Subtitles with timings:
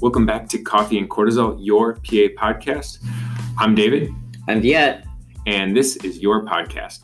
[0.00, 2.98] Welcome back to Coffee and Cortisol, your PA podcast.
[3.56, 4.12] I'm David.
[4.46, 5.06] I'm Viet.
[5.46, 6.98] And this is your podcast.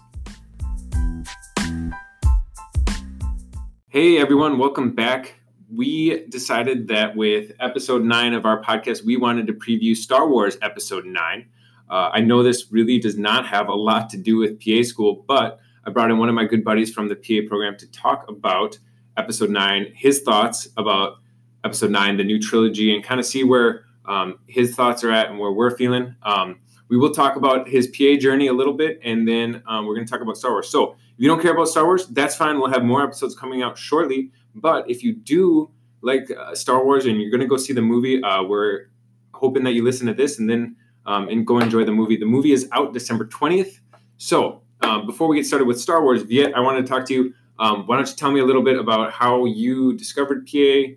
[3.89, 5.37] Hey everyone, welcome back.
[5.75, 10.59] We decided that with episode nine of our podcast, we wanted to preview Star Wars
[10.61, 11.47] episode nine.
[11.89, 15.25] Uh, I know this really does not have a lot to do with PA school,
[15.27, 18.29] but I brought in one of my good buddies from the PA program to talk
[18.29, 18.79] about
[19.17, 21.23] episode nine, his thoughts about
[21.65, 25.31] episode nine, the new trilogy, and kind of see where um, his thoughts are at
[25.31, 26.15] and where we're feeling.
[26.23, 29.95] Um, we will talk about his PA journey a little bit, and then um, we're
[29.95, 30.69] going to talk about Star Wars.
[30.69, 32.59] So if you don't care about Star Wars, that's fine.
[32.59, 34.31] We'll have more episodes coming out shortly.
[34.55, 35.71] But if you do
[36.03, 38.91] like uh, Star Wars and you're going to go see the movie, uh, we're
[39.33, 42.17] hoping that you listen to this and then um, and go enjoy the movie.
[42.17, 43.79] The movie is out December 20th.
[44.19, 47.15] So um, before we get started with Star Wars, Viet, I want to talk to
[47.15, 47.35] you.
[47.59, 50.95] Um, why don't you tell me a little bit about how you discovered PA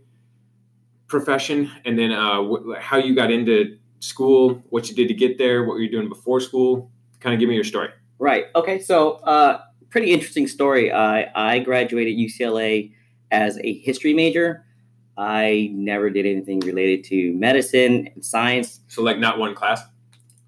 [1.07, 5.37] profession and then uh, wh- how you got into school, what you did to get
[5.37, 6.91] there, what were you doing before school?
[7.19, 7.89] Kind of give me your story.
[8.19, 8.45] Right.
[8.55, 8.79] Okay.
[8.79, 10.91] So, uh, pretty interesting story.
[10.91, 12.93] I, I graduated UCLA
[13.31, 14.65] as a history major.
[15.17, 18.81] I never did anything related to medicine and science.
[18.87, 19.81] So, like, not one class?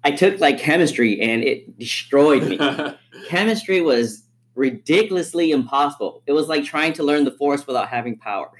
[0.04, 2.58] I took like chemistry and it destroyed me.
[3.28, 4.22] chemistry was
[4.54, 6.22] ridiculously impossible.
[6.26, 8.50] It was like trying to learn the force without having power.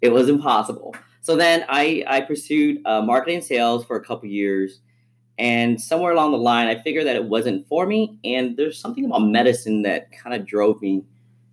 [0.00, 0.94] It was impossible.
[1.20, 4.80] So then I, I pursued uh, marketing sales for a couple years.
[5.38, 8.18] And somewhere along the line, I figured that it wasn't for me.
[8.24, 11.04] And there's something about medicine that kind of drove me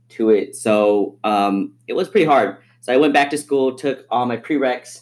[0.10, 0.56] to it.
[0.56, 2.58] So um, it was pretty hard.
[2.82, 5.02] So I went back to school, took all my prereqs,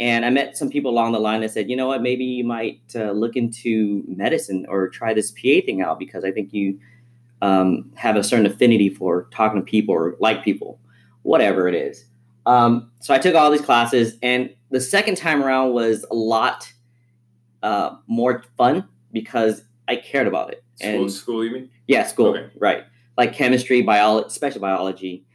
[0.00, 2.44] and I met some people along the line that said, you know what, maybe you
[2.44, 6.78] might uh, look into medicine or try this PA thing out because I think you
[7.42, 10.78] um, have a certain affinity for talking to people or like people,
[11.22, 12.04] whatever it is.
[12.48, 16.72] Um, so I took all these classes, and the second time around was a lot
[17.62, 20.64] uh, more fun because I cared about it.
[20.76, 21.70] School, and, school, you mean?
[21.88, 22.50] Yeah, school, okay.
[22.58, 22.84] right?
[23.18, 25.26] Like chemistry, biology, special biology,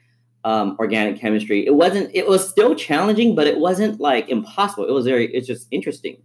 [0.43, 1.63] um, organic chemistry.
[1.63, 2.09] It wasn't.
[2.15, 4.87] It was still challenging, but it wasn't like impossible.
[4.87, 5.31] It was very.
[5.35, 6.17] It's just interesting.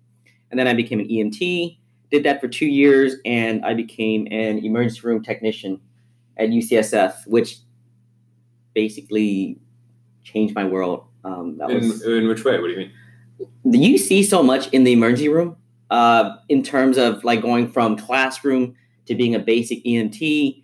[0.50, 1.76] And then I became an EMT.
[2.10, 5.82] Did that for two years, and I became an emergency room technician
[6.38, 7.58] at UCSF, which
[8.72, 9.58] basically
[10.24, 11.04] changed my world.
[11.24, 12.58] Um, in, was, in which way?
[12.60, 12.92] What do you mean?
[13.64, 15.56] You see so much in the emergency room
[15.90, 20.62] uh, in terms of like going from classroom to being a basic EMT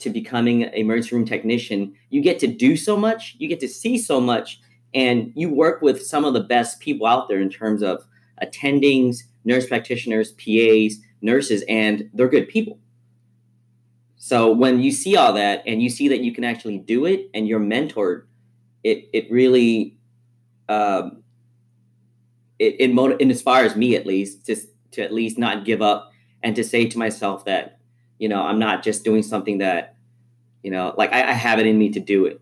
[0.00, 1.94] to becoming an emergency room technician.
[2.10, 4.60] You get to do so much, you get to see so much,
[4.92, 8.04] and you work with some of the best people out there in terms of
[8.42, 12.78] attendings, nurse practitioners, PAs, nurses, and they're good people.
[14.16, 17.28] So when you see all that and you see that you can actually do it
[17.34, 18.24] and you're mentored
[18.84, 19.96] it it really
[20.68, 21.22] um,
[22.58, 26.12] it it, motiv- it inspires me at least just to at least not give up
[26.42, 27.78] and to say to myself that
[28.18, 29.96] you know I'm not just doing something that
[30.62, 32.40] you know like I, I have it in me to do it,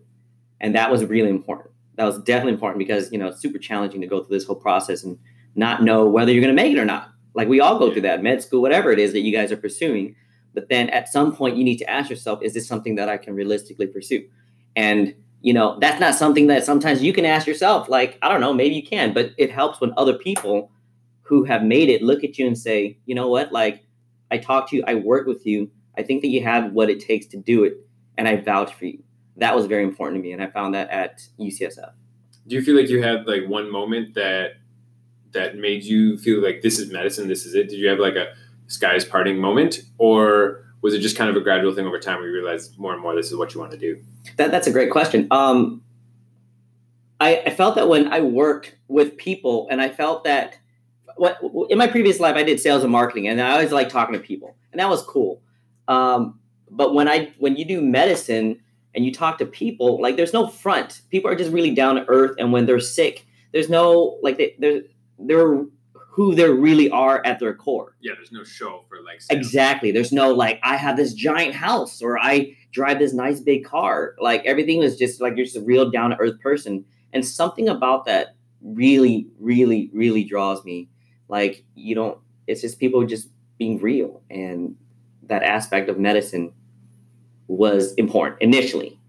[0.61, 1.69] and that was really important.
[1.95, 4.55] That was definitely important because you know it's super challenging to go through this whole
[4.55, 5.17] process and
[5.55, 7.09] not know whether you're going to make it or not.
[7.35, 9.57] Like we all go through that med school, whatever it is that you guys are
[9.57, 10.15] pursuing.
[10.53, 13.17] But then at some point, you need to ask yourself, is this something that I
[13.17, 14.27] can realistically pursue?
[14.75, 17.89] And you know, that's not something that sometimes you can ask yourself.
[17.89, 20.71] Like, I don't know, maybe you can, but it helps when other people
[21.21, 23.85] who have made it look at you and say, you know what, like,
[24.31, 27.01] I talked to you, I work with you, I think that you have what it
[27.01, 27.73] takes to do it,
[28.17, 29.03] and I vouch for you.
[29.35, 31.91] That was very important to me, and I found that at UCSF.
[32.47, 34.53] Do you feel like you had like one moment that
[35.31, 37.67] that made you feel like this is medicine, this is it?
[37.67, 38.33] Did you have like a
[38.67, 42.27] skies parting moment, or was it just kind of a gradual thing over time where
[42.27, 44.03] you realized more and more this is what you want to do?
[44.35, 45.27] That, that's a great question.
[45.31, 45.81] Um,
[47.21, 50.57] I, I felt that when I worked with people, and I felt that
[51.15, 51.39] what
[51.69, 54.19] in my previous life I did sales and marketing, and I always like talking to
[54.19, 55.41] people, and that was cool.
[55.87, 56.39] Um,
[56.69, 58.59] but when I when you do medicine
[58.93, 61.01] and you talk to people, like there's no front.
[61.09, 64.55] People are just really down to earth, and when they're sick, there's no like they,
[64.59, 64.81] they're
[65.17, 65.63] they're
[66.13, 67.95] who they really are at their core.
[67.99, 69.39] Yeah, there's no show for like sales.
[69.39, 69.91] exactly.
[69.91, 74.13] There's no like I have this giant house or I drive this nice big car.
[74.19, 77.67] Like everything was just like you're just a real down to earth person, and something
[77.67, 80.87] about that really, really, really draws me.
[81.29, 82.19] Like you don't.
[82.45, 84.75] It's just people just being real, and
[85.23, 86.53] that aspect of medicine
[87.47, 88.99] was important initially.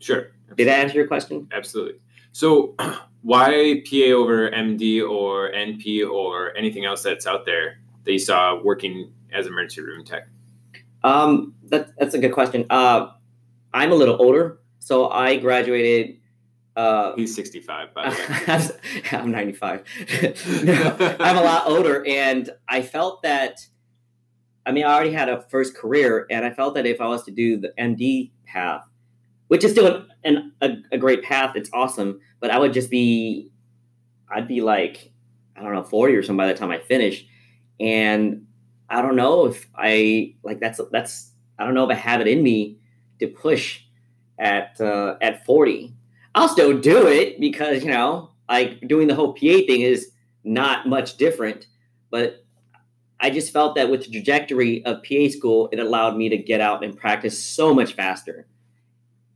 [0.00, 0.26] Sure.
[0.50, 0.64] Absolutely.
[0.64, 1.48] Did I answer your question?
[1.50, 1.98] Absolutely.
[2.32, 2.74] So
[3.22, 8.60] why PA over MD or NP or anything else that's out there that you saw
[8.62, 10.24] working as emergency room tech?
[11.04, 12.66] Um, that, that's a good question.
[12.70, 13.08] Uh,
[13.72, 16.18] I'm a little older, so I graduated
[16.76, 18.16] Uh, He's 65, by the
[19.02, 19.18] way.
[19.18, 19.84] I'm 95.
[20.64, 23.60] no, I'm a lot older, and I felt that.
[24.64, 27.24] I mean, I already had a first career, and I felt that if I was
[27.24, 28.84] to do the MD path,
[29.52, 33.50] which is still an, a, a great path, it's awesome, but I would just be,
[34.34, 35.12] I'd be like,
[35.54, 37.26] I don't know, 40 or something by the time I finish,
[37.78, 38.46] and
[38.88, 42.28] I don't know if I like that's that's I don't know if I have it
[42.28, 42.78] in me
[43.20, 43.82] to push
[44.38, 45.94] at uh, at 40
[46.34, 50.12] I'll still do it because, you know, like doing the whole PA thing is
[50.44, 51.66] not much different.
[52.10, 52.44] But
[53.20, 56.62] I just felt that with the trajectory of PA school, it allowed me to get
[56.62, 58.46] out and practice so much faster.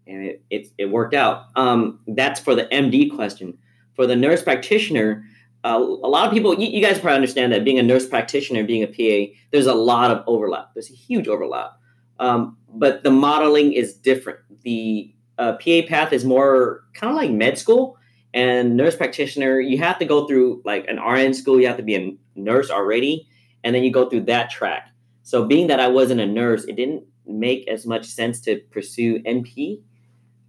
[0.07, 1.47] And it, it, it worked out.
[1.57, 3.59] Um, that's for the MD question.
[3.95, 5.25] For the nurse practitioner,
[5.65, 8.63] uh, a lot of people, you, you, guys probably understand that being a nurse practitioner,
[8.63, 10.71] being a PA, there's a lot of overlap.
[10.75, 11.73] There's a huge overlap.
[12.19, 14.39] Um, but the modeling is different.
[14.63, 17.99] The uh, PA path is more kind of like med school
[18.33, 19.61] and nurse practitioner.
[19.61, 21.61] You have to go through like an RN school.
[21.61, 23.27] You have to be a nurse already,
[23.65, 24.91] and then you go through that track.
[25.23, 29.21] So being that I wasn't a nurse, it didn't make as much sense to pursue
[29.25, 29.81] NP.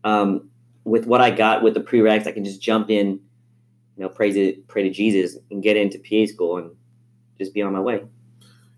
[0.08, 0.50] Um,
[0.86, 3.20] with what I got with the prereqs, I can just jump in,
[3.98, 6.72] you know, praise it, pray to Jesus, and get into PA school and
[7.38, 8.06] just be on my way.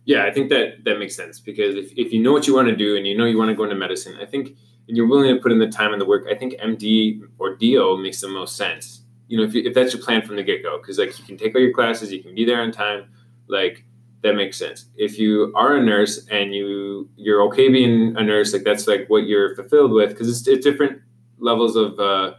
[0.06, 2.68] Yeah, I think that that makes sense because if, if you know what you want
[2.68, 4.56] to do and you know you want to go into medicine, I think
[4.88, 7.56] and you're willing to put in the time and the work, I think MD or
[7.56, 9.04] DO makes the most sense.
[9.28, 11.26] You know, if, you, if that's your plan from the get go, because like you
[11.26, 13.12] can take all your classes, you can be there on time,
[13.48, 13.86] like
[14.24, 14.86] that makes sense.
[14.96, 19.08] If you are a nurse and you you're okay being a nurse, like that's like
[19.10, 21.04] what you're fulfilled with, because it's, it's different
[21.40, 22.34] levels of uh,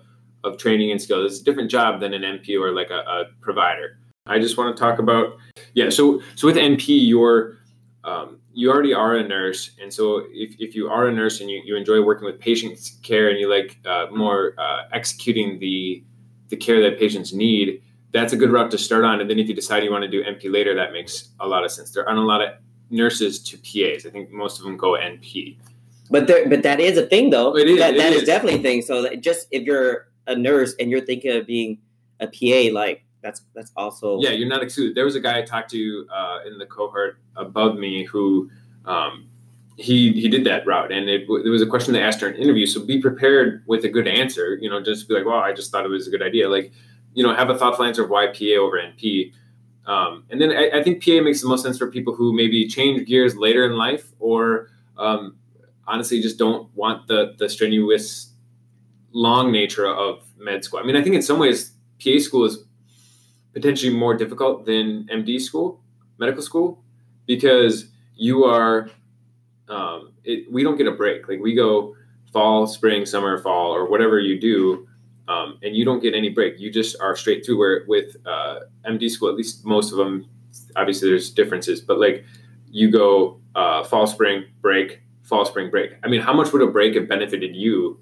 [0.44, 1.24] of training and skill.
[1.24, 3.98] It's a different job than an NP or like a, a provider.
[4.26, 5.36] I just want to talk about
[5.74, 5.90] yeah.
[5.90, 7.58] So so with NP, you're
[8.04, 11.50] um, you already are a nurse and so if, if you are a nurse and
[11.50, 16.02] you, you enjoy working with patients care and you like uh, more uh, executing the
[16.48, 17.82] the care that patients need
[18.12, 20.08] that's a good route to start on and then if you decide you want to
[20.08, 22.50] do np later that makes a lot of sense there aren't a lot of
[22.90, 25.56] nurses to pas i think most of them go np
[26.10, 27.56] but there but that is a thing though.
[27.56, 28.22] It is, that, that is.
[28.22, 28.26] is.
[28.26, 28.82] definitely a thing.
[28.82, 31.78] So just if you're a nurse and you're thinking of being
[32.20, 34.94] a pa like that's that's also yeah you're not excluded.
[34.94, 38.50] There was a guy i talked to uh, in the cohort above me who
[38.84, 39.28] um,
[39.76, 40.90] he he did that route.
[40.90, 42.66] And it, it was a question they asked during an interview.
[42.66, 45.70] So be prepared with a good answer you know just be like well i just
[45.70, 46.48] thought it was a good idea.
[46.48, 46.72] Like
[47.14, 49.32] you know have a thoughtful answer of why pa over np
[49.86, 52.68] um, and then I, I, think pa makes the most sense for people who maybe
[52.68, 54.68] change gears later in life or
[54.98, 55.36] um,
[55.90, 58.32] honestly just don't want the the strenuous
[59.12, 61.72] long nature of med school i mean i think in some ways
[62.02, 62.64] pa school is
[63.52, 65.80] potentially more difficult than MD school,
[66.18, 66.82] medical school,
[67.26, 68.90] because you are,
[69.68, 71.28] um, it, we don't get a break.
[71.28, 71.94] Like we go
[72.32, 74.86] fall, spring, summer, fall, or whatever you do,
[75.28, 76.58] um, and you don't get any break.
[76.58, 77.58] You just are straight through.
[77.58, 80.28] Where with uh, MD school, at least most of them,
[80.76, 82.24] obviously there's differences, but like
[82.70, 85.92] you go uh, fall, spring, break, fall, spring, break.
[86.02, 88.00] I mean, how much would a break have benefited you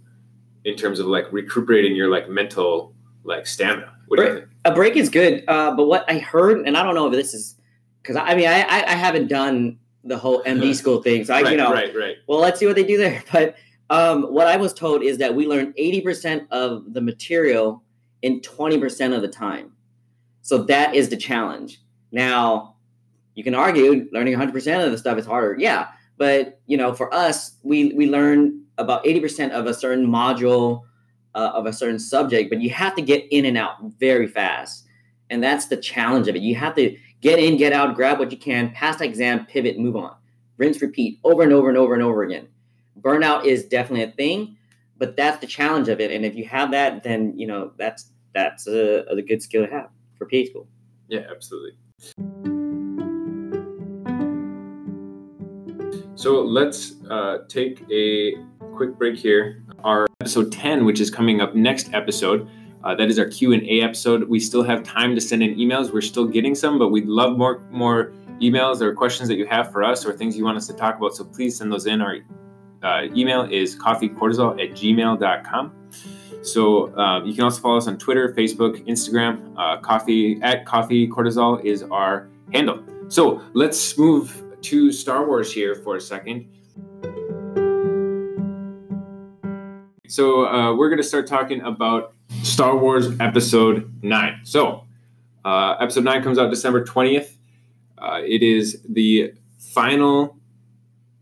[0.65, 2.95] in terms of like recuperating your like mental
[3.25, 3.95] like stamina?
[4.11, 7.13] Do a break is good, uh, but what I heard, and I don't know if
[7.13, 7.57] this is
[8.03, 11.51] because I, mean I, I haven't done the whole MD school thing, so I right,
[11.53, 12.17] you know right, right.
[12.27, 13.23] well let's see what they do there.
[13.33, 13.57] But
[13.91, 17.83] um, what I was told is that we learn eighty percent of the material
[18.23, 19.73] in twenty percent of the time,
[20.43, 21.81] so that is the challenge.
[22.13, 22.77] Now
[23.35, 26.77] you can argue learning one hundred percent of the stuff is harder, yeah, but you
[26.77, 30.83] know for us we we learn about eighty percent of a certain module
[31.35, 34.85] uh, of a certain subject, but you have to get in and out very fast.
[35.31, 36.43] And that's the challenge of it.
[36.43, 39.79] You have to get in, get out, grab what you can, pass the exam, pivot,
[39.79, 40.17] move on.
[40.57, 42.49] Rinse, repeat over and over and over and over again.
[43.01, 44.57] Burnout is definitely a thing,
[44.97, 46.11] but that's the challenge of it.
[46.11, 49.73] And if you have that, then you know that's that's a, a good skill to
[49.73, 50.67] have for PA school.
[51.07, 52.58] Yeah, absolutely.
[56.19, 58.35] So let's uh, take a
[58.75, 59.63] quick break here.
[59.85, 62.51] Our episode 10, which is coming up next episode.
[62.83, 64.29] Uh, that is our Q&A episode.
[64.29, 65.93] We still have time to send in emails.
[65.93, 69.71] We're still getting some, but we'd love more more emails or questions that you have
[69.71, 71.15] for us or things you want us to talk about.
[71.15, 72.01] So please send those in.
[72.01, 72.17] Our
[72.83, 75.73] uh, email is coffeecortisol at gmail.com.
[76.43, 79.55] So uh, you can also follow us on Twitter, Facebook, Instagram.
[79.57, 82.83] Uh, coffee at coffee cortisol is our handle.
[83.07, 86.47] So let's move to Star Wars here for a second.
[90.09, 94.41] So uh, we're going to start talking about Star Wars Episode 9.
[94.43, 94.85] So
[95.45, 97.35] uh, Episode 9 comes out December 20th.
[97.99, 100.37] Uh, it is the final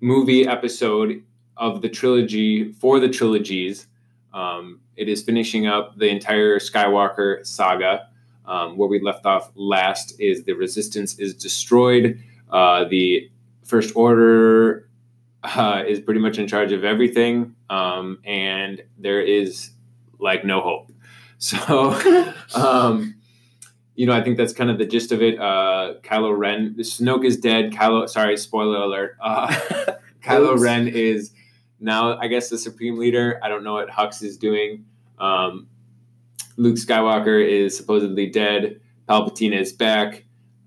[0.00, 1.22] movie episode
[1.56, 3.86] of the trilogy for the trilogies.
[4.32, 8.08] Um, it is finishing up the entire Skywalker saga.
[8.44, 12.22] Um, where we left off last is the Resistance is destroyed.
[12.50, 13.30] Uh, the
[13.64, 14.88] First Order
[15.42, 19.70] uh, is pretty much in charge of everything, um, and there is
[20.18, 20.92] like no hope.
[21.38, 21.92] So,
[22.54, 23.14] um,
[23.94, 25.38] you know, I think that's kind of the gist of it.
[25.38, 27.72] Uh, Kylo Ren, Snoke is dead.
[27.72, 29.18] Kylo, sorry, spoiler alert.
[29.20, 29.48] Uh,
[30.24, 31.32] Kylo Ren is
[31.80, 33.38] now, I guess, the supreme leader.
[33.42, 34.86] I don't know what Hux is doing.
[35.18, 35.66] Um,
[36.56, 38.80] Luke Skywalker is supposedly dead.
[39.08, 40.24] Palpatine is back.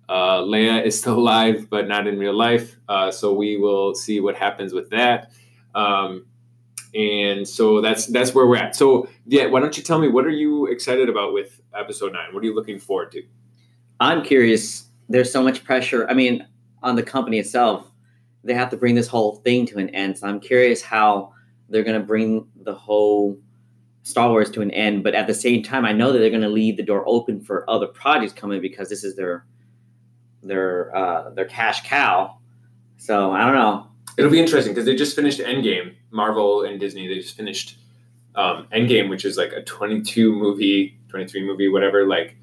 [0.10, 2.76] Uh, Leia is still alive, but not in real life.
[2.90, 5.32] Uh, so we will see what happens with that.
[5.76, 6.26] Um,
[6.96, 8.76] and so that's that's where we're at.
[8.76, 12.34] So yeah, why don't you tell me what are you excited about with episode nine?
[12.34, 13.24] What are you looking forward to?
[14.00, 14.88] I'm curious.
[15.08, 16.10] There's so much pressure.
[16.10, 16.48] I mean,
[16.82, 17.92] on the company itself,
[18.44, 20.18] they have to bring this whole thing to an end.
[20.18, 21.34] So I'm curious how
[21.70, 23.38] they're going to bring the whole
[24.04, 25.04] Star Wars to an end.
[25.04, 27.42] But at the same time, I know that they're going to leave the door open
[27.42, 29.46] for other projects coming because this is their
[30.44, 32.38] their uh, their cash cow.
[32.98, 33.88] So I don't know.
[34.18, 35.96] It'll be interesting because they just finished Endgame.
[36.12, 37.78] Marvel and Disney they just finished
[38.36, 42.36] um, Endgame, which is like a 22 movie, 23 movie, whatever, like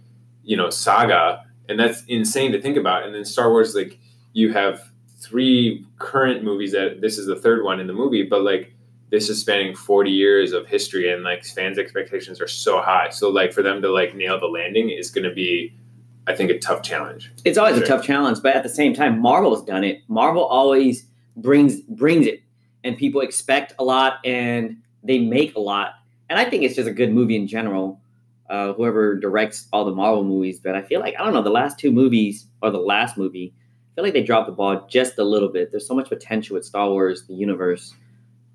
[0.44, 3.04] you know saga, and that's insane to think about.
[3.04, 3.98] And then Star Wars, like
[4.32, 4.80] you have
[5.18, 8.72] three current movies that this is the third one in the movie, but like
[9.10, 13.30] this is spanning 40 years of history and like fans expectations are so high so
[13.30, 15.72] like for them to like nail the landing is going to be
[16.26, 17.84] i think a tough challenge It's always Sure.
[17.84, 20.02] a tough challenge, but at the same time, Marvel's done it.
[20.08, 21.06] Marvel always
[21.36, 22.42] brings brings it,
[22.84, 25.92] and people expect a lot, and they make a lot.
[26.28, 28.00] And I think it's just a good movie in general.
[28.48, 31.50] Uh, whoever directs all the Marvel movies, but I feel like I don't know the
[31.50, 33.52] last two movies or the last movie.
[33.56, 35.70] I feel like they dropped the ball just a little bit.
[35.70, 37.94] There's so much potential with Star Wars, the universe,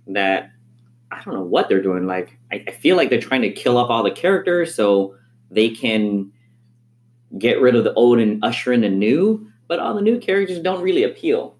[0.07, 0.51] that
[1.11, 2.05] I don't know what they're doing.
[2.07, 5.15] Like I, I feel like they're trying to kill off all the characters so
[5.49, 6.31] they can
[7.37, 10.59] get rid of the old and usher in the new, but all the new characters
[10.59, 11.55] don't really appeal.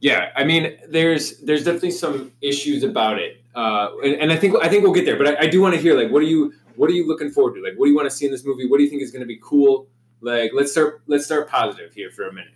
[0.00, 4.54] yeah i mean there's there's definitely some issues about it uh, and, and i think
[4.62, 6.26] i think we'll get there but I, I do want to hear like what are
[6.26, 8.30] you what are you looking forward to like what do you want to see in
[8.30, 9.88] this movie what do you think is going to be cool
[10.20, 12.52] like let's start let's start positive here for a minute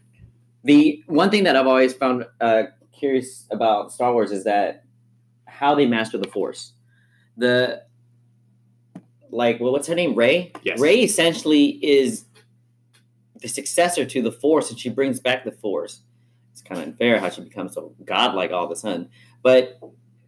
[0.64, 4.84] The one thing that I've always found uh, curious about Star Wars is that
[5.46, 6.74] how they master the Force.
[7.38, 7.82] The
[9.30, 10.14] like, well, what's her name?
[10.14, 10.52] Rey.
[10.62, 10.80] Yes.
[10.80, 12.24] Rey essentially is
[13.40, 16.00] the successor to the Force, and she brings back the Force.
[16.52, 19.08] It's kind of unfair how she becomes so godlike all of a sudden,
[19.42, 19.78] but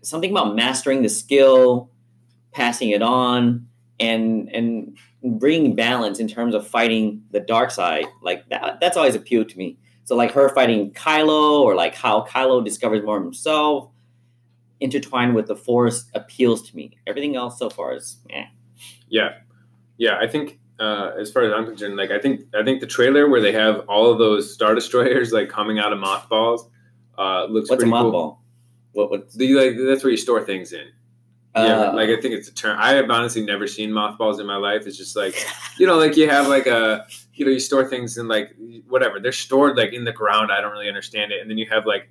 [0.02, 1.90] something about mastering the skill,
[2.52, 3.66] passing it on,
[4.00, 8.78] and and bringing balance in terms of fighting the dark side, like that.
[8.80, 9.78] That's always appealed to me.
[10.04, 13.88] So like her fighting Kylo, or like how Kylo discovers more of himself,
[14.80, 16.97] intertwined with the Force, appeals to me.
[17.06, 18.47] Everything else so far is, eh.
[19.09, 19.37] Yeah,
[19.97, 20.19] yeah.
[20.19, 23.29] I think uh, as far as I'm concerned, like I think I think the trailer
[23.29, 26.69] where they have all of those star destroyers like coming out of mothballs
[27.19, 28.12] uh, looks What's a pretty cool.
[28.12, 28.38] mothball?
[28.93, 29.11] What?
[29.11, 29.31] What?
[29.31, 30.88] Do you like that's where you store things in?
[31.55, 32.79] yeah, uh, like I think it's a term.
[32.81, 34.87] I have honestly never seen mothballs in my life.
[34.87, 35.35] It's just like
[35.79, 38.55] you know, like you have like a you know you store things in like
[38.88, 40.50] whatever they're stored like in the ground.
[40.50, 41.41] I don't really understand it.
[41.41, 42.09] And then you have like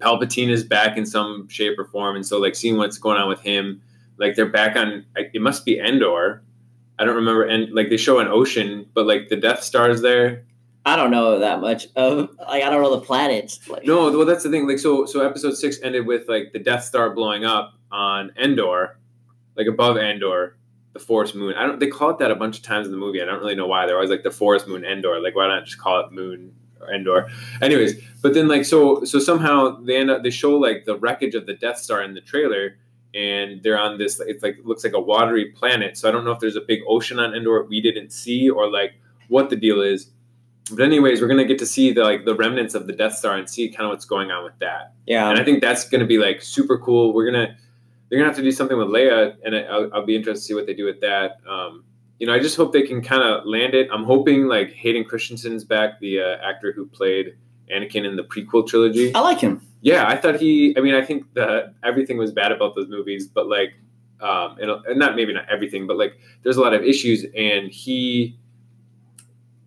[0.00, 3.28] Palpatine is back in some shape or form, and so like seeing what's going on
[3.28, 3.80] with him,
[4.20, 5.04] like they're back on.
[5.16, 6.42] It must be Endor.
[6.98, 10.44] I don't remember, and like they show an ocean, but like the Death Star's there.
[10.84, 12.28] I don't know that much of.
[12.38, 13.66] Like I don't know the planets.
[13.68, 14.68] Like, No, well that's the thing.
[14.68, 18.98] Like so, so episode six ended with like the Death Star blowing up on Endor,
[19.56, 20.56] like above Endor,
[20.92, 21.54] the Forest Moon.
[21.54, 21.80] I don't.
[21.80, 23.22] They call it that a bunch of times in the movie.
[23.22, 23.86] I don't really know why.
[23.86, 25.20] They're always like the Forest Moon Endor.
[25.20, 27.28] Like why not just call it Moon or Endor?
[27.62, 31.34] Anyways, but then like so so somehow they end up they show like the wreckage
[31.34, 32.76] of the Death Star in the trailer.
[33.14, 34.20] And they're on this.
[34.20, 35.96] It's like looks like a watery planet.
[35.96, 38.70] So I don't know if there's a big ocean on Endor we didn't see, or
[38.70, 38.94] like
[39.28, 40.10] what the deal is.
[40.72, 43.36] But anyways, we're gonna get to see the like the remnants of the Death Star
[43.36, 44.92] and see kind of what's going on with that.
[45.06, 47.12] yeah, And I think that's gonna be like super cool.
[47.12, 47.56] We're gonna
[48.08, 50.46] they're gonna have to do something with Leia, and I- I'll, I'll be interested to
[50.46, 51.38] see what they do with that.
[51.48, 51.82] Um,
[52.20, 53.88] you know, I just hope they can kind of land it.
[53.92, 57.34] I'm hoping like Hayden Christensen's back, the uh, actor who played
[57.74, 59.12] Anakin in the prequel trilogy.
[59.14, 59.62] I like him.
[59.82, 60.74] Yeah, I thought he.
[60.76, 63.72] I mean, I think that everything was bad about those movies, but like,
[64.20, 67.70] um, and, and not maybe not everything, but like, there's a lot of issues, and
[67.70, 68.38] he,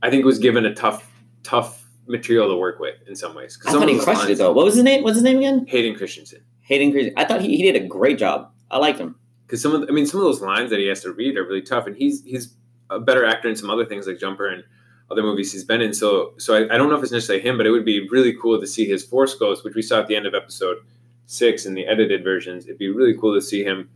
[0.04, 3.58] I think, was given a tough, tough material to work with in some ways.
[3.66, 4.54] I some thought he crushed it though.
[4.54, 5.04] What was his name?
[5.04, 5.66] What's his name again?
[5.68, 7.18] Hayden Christensen, Hayden Christensen.
[7.18, 8.52] I thought he, he did a great job.
[8.70, 9.16] I liked him.
[9.54, 11.44] because some of, I mean, some of those lines that he has to read are
[11.44, 12.56] really tough, and he's he's
[12.90, 14.64] a better actor in some other things like Jumper and
[15.12, 15.94] other movies he's been in.
[15.94, 18.34] So, so I, I don't know if it's necessarily him, but it would be really
[18.34, 20.78] cool to see his Force Ghost, which we saw at the end of episode
[21.26, 23.90] six in the edited versions, it'd be really cool to see him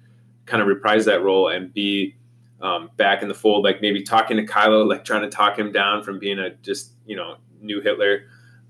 [0.45, 2.15] kind of reprise that role and be
[2.61, 5.71] um, back in the fold, like maybe talking to Kylo, like trying to talk him
[5.71, 8.23] down from being a just you know new Hitler.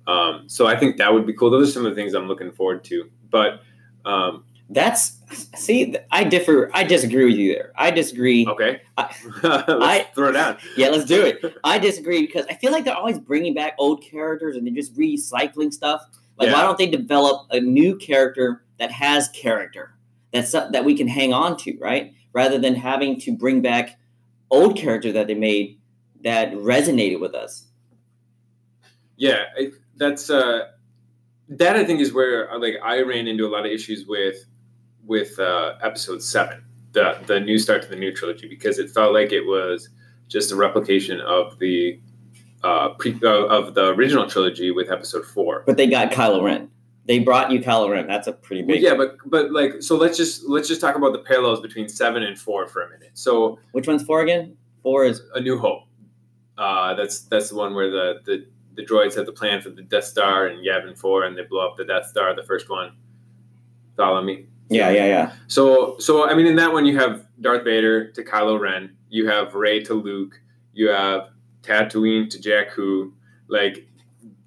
[0.07, 1.49] Um, so I think that would be cool.
[1.49, 3.09] Those are some of the things I'm looking forward to.
[3.29, 3.61] But
[4.05, 5.19] um, That's
[5.55, 6.69] see, I differ.
[6.73, 7.71] I disagree with you there.
[7.75, 8.45] I disagree.
[8.47, 10.59] okay, I- I- throw it out.
[10.75, 11.41] Yeah, let's do it.
[11.63, 14.95] I disagree because I feel like they're always bringing back old characters and they're just
[14.97, 16.01] recycling stuff.
[16.37, 19.95] Like, why don't they develop a new character that has character
[20.31, 22.13] that's that we can hang on to, right?
[22.33, 23.97] Rather than having to bring back
[24.51, 25.79] old characters that they made
[26.23, 27.67] that resonated with us.
[29.15, 30.67] Yeah, I, that's uh,
[31.49, 34.45] that I think is where like I ran into a lot of issues with
[35.07, 39.13] with uh, episode seven, the the new start to the new trilogy, because it felt
[39.13, 39.89] like it was
[40.27, 41.99] just a replication of the
[42.63, 45.63] uh, pre uh, of the original trilogy with episode four.
[45.65, 46.69] But they got Kylo Ren.
[47.05, 48.05] They brought you Kylo Ren.
[48.05, 48.81] That's a pretty Well, big.
[48.83, 52.21] yeah, but but like so let's just let's just talk about the parallels between seven
[52.23, 53.11] and four for a minute.
[53.13, 54.57] So Which one's four again?
[54.83, 55.83] Four is A New Hope.
[56.57, 58.45] Uh, that's that's the one where the, the
[58.75, 61.65] the droids have the plan for the Death Star and Yavin Four, and they blow
[61.67, 62.35] up the Death Star.
[62.35, 62.91] The first one.
[63.95, 64.45] Follow me.
[64.69, 65.31] Yeah, yeah, yeah.
[65.47, 68.95] So so I mean, in that one, you have Darth Vader to Kylo Ren.
[69.09, 70.39] You have Rey to Luke.
[70.73, 71.29] You have
[71.61, 73.11] Tatooine to Jakku.
[73.47, 73.87] Like,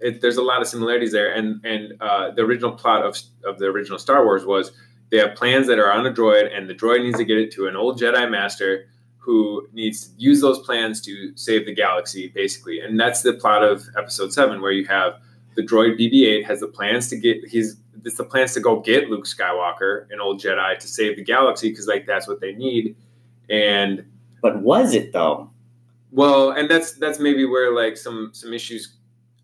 [0.01, 1.33] it, there's a lot of similarities there.
[1.33, 4.73] And and uh, the original plot of of the original Star Wars was
[5.11, 7.51] they have plans that are on a droid, and the droid needs to get it
[7.53, 8.87] to an old Jedi Master
[9.19, 12.81] who needs to use those plans to save the galaxy, basically.
[12.81, 15.15] And that's the plot of Episode Seven, where you have
[15.57, 19.11] the droid BB-8 has the plans to get he's it's the plans to go get
[19.11, 22.97] Luke Skywalker, an old Jedi, to save the galaxy because like that's what they need.
[23.49, 24.05] And
[24.43, 25.51] But was it though?
[26.13, 28.95] well, and that's that's maybe where like some some issues,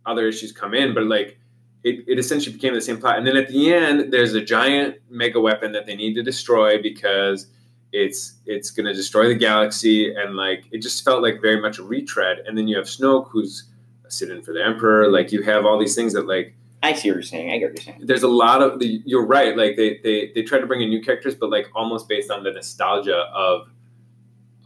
[0.04, 0.94] other issues come in.
[0.94, 1.38] But like
[1.84, 3.18] it, it essentially became the same plot.
[3.18, 6.82] And then at the end, there's a giant mega weapon that they need to destroy
[6.82, 7.46] because
[7.92, 10.12] it's it's going to destroy the galaxy.
[10.12, 12.38] And like it just felt like very much a retread.
[12.46, 13.64] And then you have Snoke, who's
[14.04, 15.08] a sit-in for the Emperor.
[15.08, 17.50] Like you have all these things that like I see what you're saying.
[17.50, 18.06] I get what you're saying.
[18.06, 20.88] there's a lot of the you're right like they they they try to bring in
[20.88, 23.68] new characters but like almost based on the nostalgia of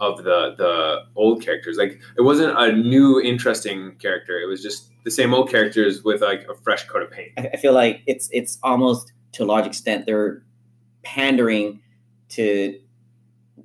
[0.01, 4.91] of the the old characters like it wasn't a new interesting character it was just
[5.05, 8.03] the same old characters with like a fresh coat of paint I, I feel like
[8.07, 10.43] it's it's almost to a large extent they're
[11.03, 11.81] pandering
[12.31, 12.79] to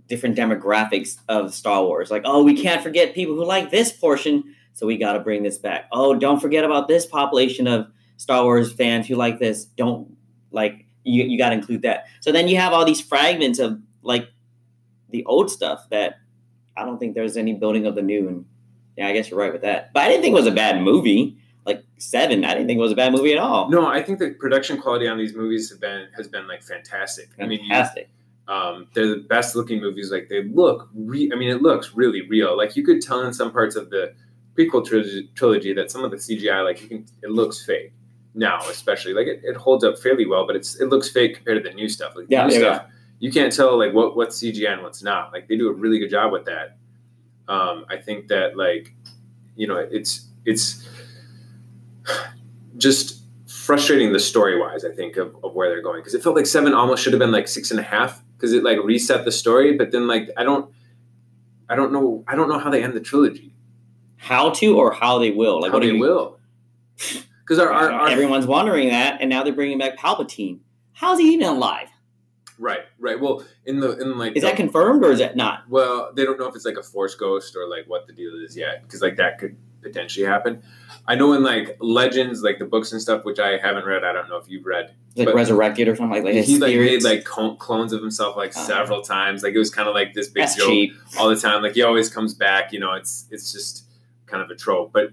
[0.07, 2.11] different demographics of Star Wars.
[2.11, 5.43] Like, oh, we can't forget people who like this portion, so we got to bring
[5.43, 5.87] this back.
[5.91, 9.65] Oh, don't forget about this population of Star Wars fans who like this.
[9.65, 10.15] Don't
[10.51, 11.23] like you.
[11.23, 12.05] You got to include that.
[12.21, 14.29] So then you have all these fragments of like
[15.09, 16.19] the old stuff that
[16.77, 18.27] I don't think there's any building of the new.
[18.27, 18.45] And
[18.97, 19.91] yeah, I guess you're right with that.
[19.93, 21.37] But I didn't think it was a bad movie.
[21.65, 23.69] Like Seven, I didn't think it was a bad movie at all.
[23.69, 27.27] no i think the production quality on these movies have been has been like fantastic
[27.39, 28.07] i mean Fantastic.
[28.47, 30.11] um, they're the best looking movies.
[30.11, 32.55] Like they look, re- I mean, it looks really real.
[32.55, 34.13] Like you could tell in some parts of the
[34.55, 37.91] prequel trilogy, trilogy that some of the CGI, like you can, it looks fake
[38.35, 41.63] now, especially like it, it holds up fairly well, but it's it looks fake compared
[41.63, 42.15] to the new stuff.
[42.15, 42.87] Like Yeah, new yeah, stuff,
[43.19, 45.31] you can't tell like what what's CGI and what's not.
[45.31, 46.77] Like they do a really good job with that.
[47.47, 48.93] Um, I think that like,
[49.55, 50.87] you know, it's it's
[52.77, 54.83] just frustrating the story wise.
[54.83, 57.19] I think of, of where they're going because it felt like seven almost should have
[57.19, 59.77] been like six and a half because it like reset the story.
[59.77, 60.69] But then like I don't,
[61.69, 63.53] I don't know, I don't know how they end the trilogy.
[64.17, 65.61] How to or how they will?
[65.61, 66.37] Like how what they you, will.
[67.45, 70.59] Because our, our, our Everyone's wondering that, and now they're bringing back Palpatine.
[70.93, 71.87] How's he even alive?
[72.57, 73.19] right, right.
[73.19, 75.69] Well, in the in like Is the- that confirmed or is that not?
[75.69, 78.31] Well, they don't know if it's like a force ghost or like what the deal
[78.43, 80.63] is yet, because like that could potentially happen.
[81.07, 84.03] I know in like legends, like the books and stuff, which I haven't read.
[84.05, 84.95] I don't know if you've read.
[85.17, 86.45] Like But- resurrected or something like that?
[86.45, 88.63] He like made like clone- clones of himself like Oh.
[88.65, 89.43] several times.
[89.43, 90.93] Like it was kind of like this big That's joke cheap.
[91.19, 91.61] all the time.
[91.61, 92.71] Like he always comes back.
[92.71, 93.85] You know, it's it's just
[94.27, 94.91] kind of a trope.
[94.93, 95.09] But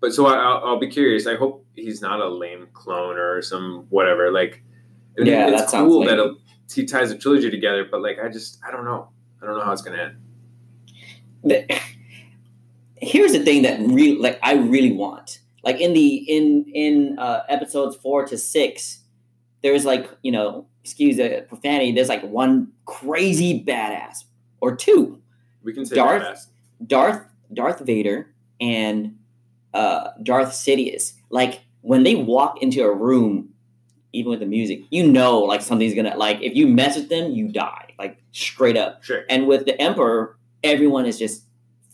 [0.00, 1.26] but so I, I'll, I'll be curious.
[1.26, 4.30] I hope he's not a lame clone or some whatever.
[4.30, 4.62] Like
[5.18, 6.36] Yeah, it's that cool that
[6.72, 7.84] he ties a trilogy together.
[7.90, 9.08] But like I just I don't know.
[9.42, 10.16] I don't know how it's gonna end.
[11.44, 11.80] The-
[13.02, 15.40] Here's the thing that really, like, I really want.
[15.62, 19.00] Like in the in in uh, episodes four to six,
[19.62, 21.92] there's like you know, excuse the profanity.
[21.92, 24.24] There's like one crazy badass
[24.60, 25.20] or two.
[25.62, 26.22] We can say Darth?
[26.22, 26.50] fast.
[26.86, 29.16] Darth Darth Vader and
[29.74, 31.12] uh, Darth Sidious.
[31.30, 33.50] Like when they walk into a room,
[34.12, 37.32] even with the music, you know, like something's gonna like if you mess with them,
[37.32, 39.02] you die, like straight up.
[39.04, 39.24] Sure.
[39.28, 41.44] And with the Emperor, everyone is just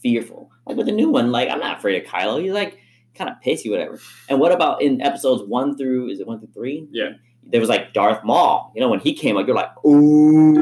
[0.00, 0.50] fearful.
[0.66, 2.42] Like with the new one, like I'm not afraid of Kylo.
[2.42, 2.78] He's like
[3.14, 3.98] kind of pissy, whatever.
[4.28, 6.88] And what about in episodes one through is it one through three?
[6.90, 7.10] Yeah.
[7.44, 8.72] there was like Darth Maul.
[8.74, 10.54] You know, when he came, like you're like, ooh,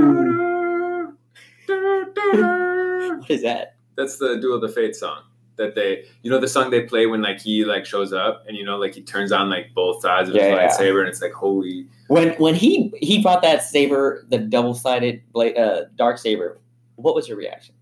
[3.18, 3.76] what is that?
[3.96, 5.22] That's the Duel of the Fate song
[5.56, 8.56] that they, you know, the song they play when like he like shows up and
[8.56, 10.68] you know like he turns on like both sides of his Yeah, yeah.
[10.68, 11.86] lightsaber and it's like holy.
[12.08, 16.58] When when he he brought that saber, the double sided blade, uh, dark saber.
[16.96, 17.74] What was your reaction?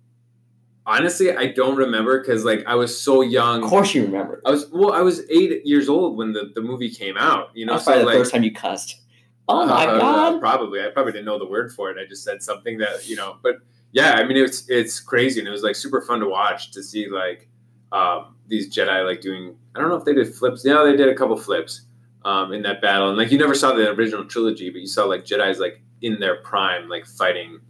[0.84, 3.62] Honestly, I don't remember because like I was so young.
[3.62, 4.42] Of course, you remember.
[4.44, 7.50] I was well, I was eight years old when the, the movie came out.
[7.54, 9.00] You know, That's so probably the like first time you cussed.
[9.48, 10.40] Oh my Uh, god!
[10.40, 10.80] Probably.
[10.82, 11.98] I probably didn't know the word for it.
[11.98, 13.36] I just said something that you know.
[13.42, 13.56] But
[13.92, 16.82] yeah, I mean, it's it's crazy, and it was like super fun to watch to
[16.82, 17.48] see like
[17.92, 19.56] um, these Jedi like doing.
[19.74, 20.64] I don't know if they did flips.
[20.64, 21.82] Yeah, they did a couple flips
[22.24, 25.04] um, in that battle, and like you never saw the original trilogy, but you saw
[25.04, 27.60] like Jedi's like in their prime, like fighting,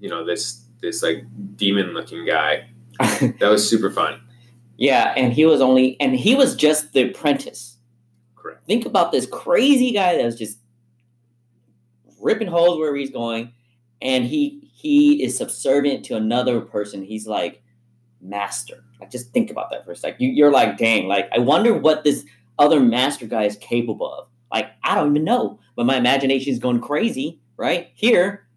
[0.00, 1.24] you know, this this like
[1.56, 2.68] demon looking guy.
[3.40, 4.20] That was super fun.
[4.76, 7.76] yeah, and he was only and he was just the apprentice.
[8.36, 8.64] Correct.
[8.66, 10.58] Think about this crazy guy that was just
[12.20, 13.52] ripping holes wherever he's going,
[14.00, 17.02] and he he is subservient to another person.
[17.02, 17.62] He's like
[18.20, 18.84] master.
[19.10, 20.16] Just think about that for a sec.
[20.20, 22.24] You, you're like, dang, like I wonder what this
[22.58, 24.28] other master guy is capable of.
[24.52, 27.40] Like I don't even know, but my imagination is going crazy.
[27.56, 28.48] Right here,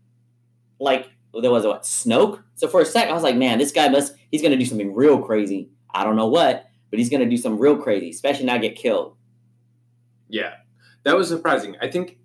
[0.80, 2.42] like there was what Snoke.
[2.56, 4.94] So for a sec, I was like, man, this guy must he's gonna do something
[4.94, 5.70] real crazy.
[5.94, 9.16] I don't know what, but he's gonna do something real crazy, especially not get killed.
[10.30, 10.54] Yeah,
[11.04, 11.76] that was surprising.
[11.82, 12.18] I think,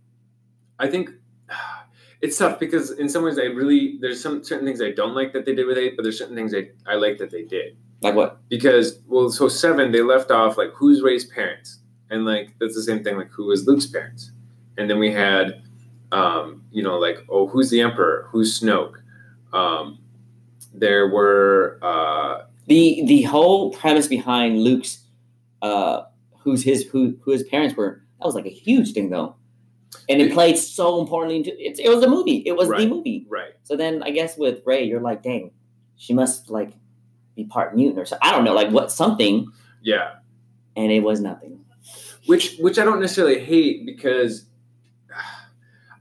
[0.78, 1.10] I think
[2.20, 5.32] it's tough because in some ways I really there's some certain things I don't like
[5.34, 7.76] that they did with eight, but there's certain things I I like that they did
[8.02, 8.48] Like what?
[8.48, 11.78] because well, so seven they left off like who's Rey's parents,
[12.10, 14.30] and like that's the same thing like who was Luke's parents,
[14.76, 15.62] and then we had,
[16.10, 18.94] um, you know, like oh who's the Emperor, who's Snoke,
[19.52, 19.98] um,
[20.74, 24.98] there were uh, the the whole premise behind Luke's
[25.62, 26.02] uh
[26.40, 29.36] who's his who who his parents were that was like a huge thing though.
[30.08, 32.42] And it It- played so importantly into it, it was a movie.
[32.46, 33.26] It was the movie.
[33.28, 33.52] Right.
[33.64, 35.52] So then I guess with Rey you're like dang
[35.96, 36.72] she must like
[37.34, 39.48] be part mutant or something I don't know like what something.
[39.82, 40.14] Yeah.
[40.76, 41.64] And it was nothing.
[42.26, 44.46] Which which I don't necessarily hate because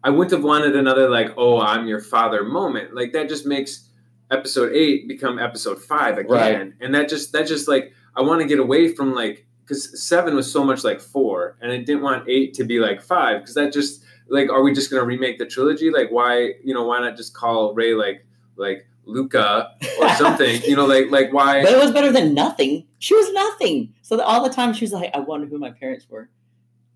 [0.04, 2.94] I wouldn't have wanted another like oh I'm your father moment.
[2.94, 3.88] Like that just makes
[4.30, 6.30] episode eight become episode five again.
[6.30, 6.74] Right.
[6.80, 10.36] and that just that just like I want to get away from like because seven
[10.36, 13.56] was so much like four and I didn't want eight to be like five because
[13.56, 15.92] that just like are we just gonna remake the trilogy?
[15.92, 20.76] Like why you know why not just call Rey like like Luca or something you
[20.76, 24.26] know like like why but it was better than nothing she was nothing so that
[24.26, 26.30] all the time she was like I wonder who my parents were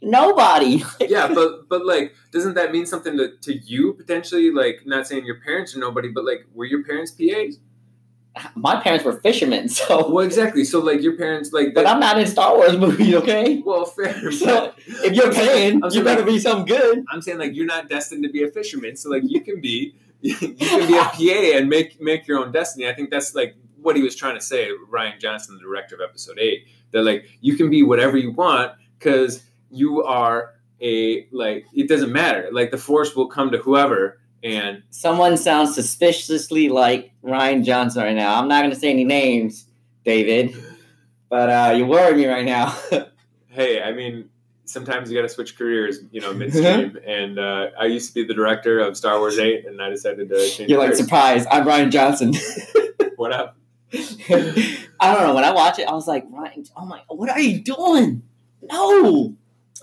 [0.05, 4.51] nobody yeah, but but like, doesn't that mean something to, to you potentially?
[4.51, 7.59] Like, not saying your parents are nobody, but like, were your parents PAs?
[8.53, 10.65] my parents were fishermen so Well, exactly.
[10.65, 11.73] So like, your parents like.
[11.73, 14.31] but I'm not in Star Wars movies okay Well, fair.
[14.31, 17.05] So, if you're paying, you better like, be something good.
[17.09, 18.97] I'm saying like, you're not destined to be a fisherman.
[18.97, 22.51] So like, you can be you can be a PA and make make your own
[22.51, 22.87] destiny.
[22.87, 24.69] I think that's like what he was trying to say.
[24.91, 28.73] Rian Johnson, the director of Episode Eight, that like you can be whatever you want
[28.97, 32.49] because you are a like it doesn't matter.
[32.51, 38.15] Like the force will come to whoever and Someone sounds suspiciously like Rian Johnson right
[38.15, 38.39] now.
[38.39, 39.65] I'm not going to say any names,
[40.03, 40.55] David,
[41.29, 42.77] but uh, you worry me right now.
[43.47, 44.29] hey, I mean,
[44.65, 46.97] sometimes you got to switch careers, you know, midstream.
[47.05, 50.29] and uh, I used to be the director of Star Wars Eight, and I decided
[50.29, 50.69] to change.
[50.69, 50.99] You're like, careers.
[50.99, 52.33] surprise, I'm Rian Johnson.
[53.15, 53.57] what up?
[53.93, 55.35] I don't know.
[55.35, 58.23] When I watch it, I was like, Ryan, oh my, what are you doing?
[58.61, 59.35] No,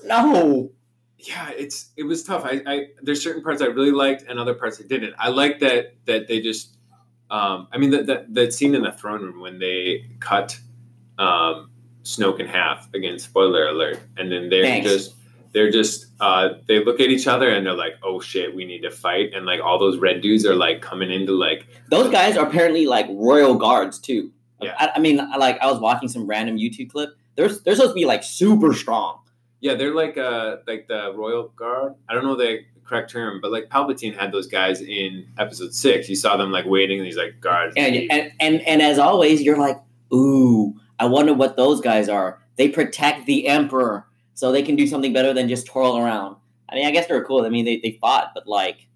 [0.05, 0.71] no.
[1.18, 2.45] Yeah, it's it was tough.
[2.45, 5.14] I, I there's certain parts I really liked, and other parts I didn't.
[5.18, 6.77] I like that that they just.
[7.31, 10.59] Um, I mean that, that that scene in the throne room when they cut
[11.18, 11.71] um,
[12.02, 12.92] Snoke in half.
[12.94, 14.00] Again, spoiler alert.
[14.16, 14.88] And then they're Thanks.
[14.88, 15.14] just
[15.52, 18.80] they're just uh, they look at each other and they're like, "Oh shit, we need
[18.82, 22.36] to fight!" And like all those red dudes are like coming into like Those guys
[22.36, 24.32] are apparently like royal guards too.
[24.60, 24.74] Yeah.
[24.78, 27.10] I, I mean, like I was watching some random YouTube clip.
[27.36, 29.18] They're they're supposed to be like super strong.
[29.60, 31.94] Yeah, they're like uh like the royal guard.
[32.08, 36.08] I don't know the correct term, but like Palpatine had those guys in episode six.
[36.08, 37.74] You saw them like waiting, and he's like guards.
[37.76, 39.78] And, and and and as always, you're like,
[40.12, 42.40] ooh, I wonder what those guys are.
[42.57, 46.37] They protect the emperor, so they can do something better than just twirl around.
[46.68, 47.44] I mean, I guess they're cool.
[47.44, 48.87] I mean, they, they fought, but like,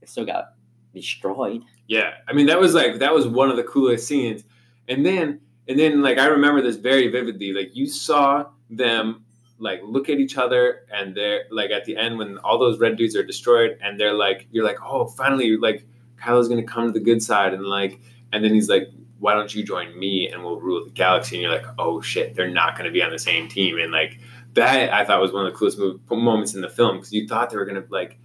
[0.00, 0.54] they still got
[0.94, 1.62] destroyed.
[1.86, 4.44] Yeah, I mean that was like that was one of the coolest scenes.
[4.88, 7.52] And then and then like I remember this very vividly.
[7.52, 9.24] Like you saw them
[9.58, 12.96] like look at each other and they're like at the end when all those red
[12.96, 15.84] dudes are destroyed and they're like you're like oh finally like
[16.20, 17.98] Kylo's gonna come to the good side and like
[18.32, 18.88] and then he's like
[19.18, 22.34] why don't you join me and we'll rule the galaxy and you're like oh shit
[22.34, 24.18] they're not gonna be on the same team and like
[24.54, 27.26] that I thought was one of the coolest move, moments in the film because you
[27.26, 28.18] thought they were gonna like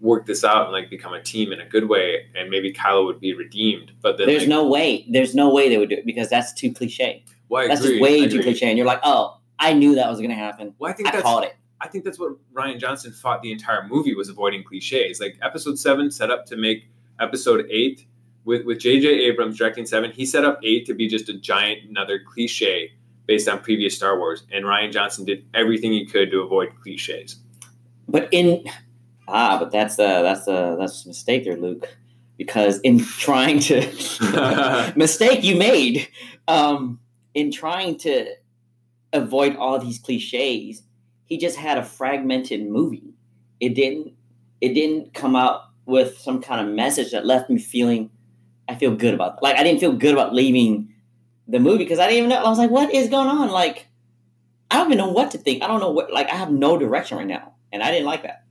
[0.00, 3.04] work this out and like become a team in a good way, and maybe Kylo
[3.06, 3.92] would be redeemed.
[4.00, 5.06] But then There's like, no way.
[5.10, 7.24] There's no way they would do it because that's too cliche.
[7.48, 8.68] well, That's agree, just way too cliche.
[8.68, 10.74] And you're like, oh, I knew that was gonna happen.
[10.78, 11.56] Well, I think I that's called it.
[11.80, 15.20] I think that's what Rian Johnson fought the entire movie was avoiding cliches.
[15.20, 18.06] Like episode seven set up to make episode eight
[18.50, 19.06] with with J.J.
[19.06, 20.10] Abrams directing seven.
[20.10, 22.92] He set up eight to be just a giant another cliche
[23.26, 27.36] based on previous Star Wars, and Rian Johnson did everything he could to avoid cliches.
[28.08, 28.64] But in
[29.28, 31.88] ah, but that's uh that's uh that's a mistake there, Luke.
[32.36, 36.08] Because in trying to mistake you made,
[36.48, 36.98] um,
[37.34, 38.34] in trying to
[39.12, 40.82] avoid all these cliches,
[41.26, 43.14] he just had a fragmented movie.
[43.60, 44.12] It didn't
[44.60, 48.10] it didn't come out with some kind of message that left me feeling
[48.70, 50.94] I feel good about like I didn't feel good about leaving
[51.48, 53.50] the movie because I didn't even know I was like, what is going on?
[53.50, 53.88] Like
[54.70, 55.62] I don't even know what to think.
[55.62, 57.54] I don't know what like I have no direction right now.
[57.72, 58.44] And I didn't like that.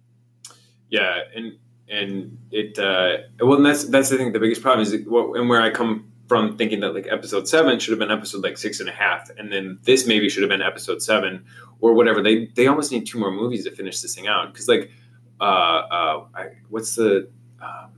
[0.89, 5.05] Yeah, and and it uh well and that's that's I think the biggest problem is
[5.07, 8.43] what and where I come from thinking that like episode seven should have been episode
[8.43, 11.45] like six and a half, and then this maybe should have been episode seven
[11.79, 12.21] or whatever.
[12.21, 14.91] They they almost need two more movies to finish this thing out because like
[15.39, 17.29] uh uh I, what's the
[17.61, 17.91] um,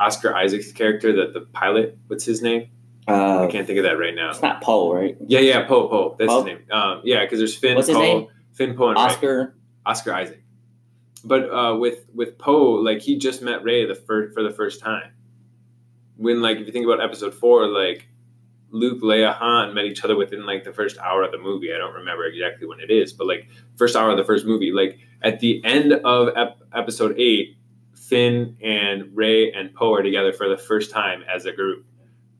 [0.00, 2.68] Oscar Isaac's character that the pilot what's his name
[3.08, 4.30] Uh, I can't think of that right now.
[4.30, 5.16] it's not Poe, right?
[5.26, 6.38] Yeah, yeah, Poe Poe that's Poe?
[6.44, 6.64] his name.
[6.70, 8.28] Um, yeah, because there's Finn What's his name?
[8.54, 9.02] Finn Poe and Rey.
[9.04, 9.56] Oscar.
[9.86, 10.42] Oscar Isaac.
[11.24, 14.80] But uh, with with Poe, like he just met Rey the first for the first
[14.80, 15.12] time.
[16.16, 18.06] When like if you think about Episode Four, like
[18.70, 21.72] Luke, Leia, Han met each other within like the first hour of the movie.
[21.74, 24.72] I don't remember exactly when it is, but like first hour of the first movie.
[24.72, 27.56] Like at the end of ep- Episode Eight,
[28.08, 31.84] Finn and Rey and Poe are together for the first time as a group,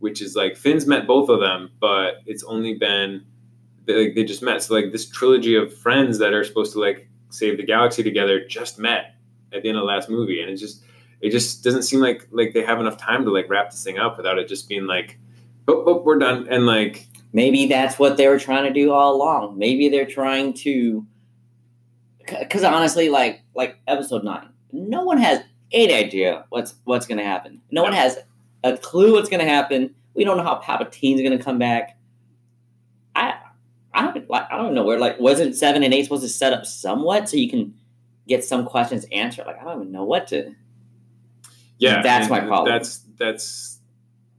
[0.01, 3.25] which is like Finn's met both of them, but it's only been
[3.85, 4.63] they, like, they just met.
[4.63, 8.45] So like this trilogy of friends that are supposed to like save the galaxy together
[8.45, 9.15] just met
[9.53, 10.83] at the end of the last movie, and it just
[11.21, 13.99] it just doesn't seem like like they have enough time to like wrap this thing
[13.99, 15.19] up without it just being like,
[15.69, 19.15] oh, oh we're done, and like Maybe that's what they were trying to do all
[19.15, 19.59] along.
[19.59, 21.07] Maybe they're trying to,
[22.27, 27.25] because honestly, like like episode nine, no one has any idea what's what's going to
[27.25, 27.61] happen.
[27.71, 28.19] No one has
[28.65, 29.95] a clue what's going to happen.
[30.15, 31.97] We don't know how Palpatine's going to come back.
[33.15, 33.35] I
[33.95, 36.53] I don't like I don't know where like wasn't seven and eight supposed to set
[36.53, 37.75] up somewhat so you can
[38.29, 39.47] get some questions answered.
[39.47, 40.55] Like I don't even know what to.
[41.79, 42.73] yeah, That's my problem.
[42.73, 43.81] That's that's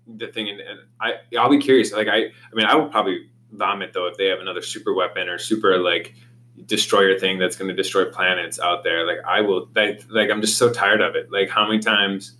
[0.08, 1.92] the thing, and, and I I'll be curious.
[1.94, 5.30] Like I I mean I would probably vomit though if they have another super weapon
[5.30, 6.16] or super like
[6.66, 9.06] destroyer thing that's going to destroy planets out there.
[9.06, 11.32] Like I will like, like I'm just so tired of it.
[11.32, 12.34] Like how many times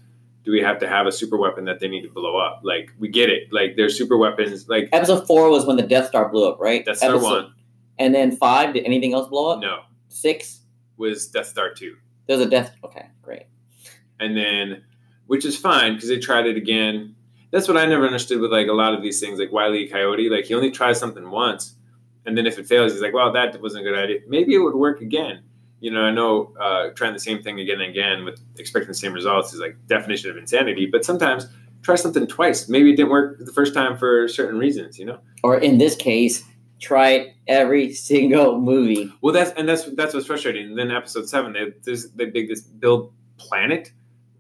[0.44, 2.62] do we have to have a super weapon that they need to blow up?
[2.64, 3.52] Like we get it.
[3.52, 4.68] Like there's super weapons.
[4.70, 6.86] Like Episode four was when the Death Star blew up, right?
[6.86, 7.54] Death Star Episode- one.
[8.00, 9.60] And then five, did anything else blow up?
[9.60, 10.62] No, Six,
[10.98, 11.96] was Death Star two.
[12.28, 12.72] There's a Death.
[12.84, 13.44] Okay, great.
[14.20, 14.84] and then
[15.28, 17.16] which is fine because they tried it again.
[17.52, 19.88] That's what I never understood with like a lot of these things, like Wile E.
[19.88, 20.30] Coyote.
[20.30, 21.76] Like he only tries something once,
[22.26, 24.20] and then if it fails, he's like, "Well, that wasn't a good idea.
[24.28, 25.44] Maybe it would work again."
[25.80, 28.94] You know, I know uh, trying the same thing again and again with expecting the
[28.96, 30.86] same results is like definition of insanity.
[30.86, 31.48] But sometimes
[31.82, 32.70] try something twice.
[32.70, 34.98] Maybe it didn't work the first time for certain reasons.
[34.98, 35.20] You know.
[35.44, 36.44] Or in this case,
[36.80, 39.12] try it every single movie.
[39.22, 40.68] Well, that's and that's that's what's frustrating.
[40.68, 43.92] And then episode seven, they there's they big this build planet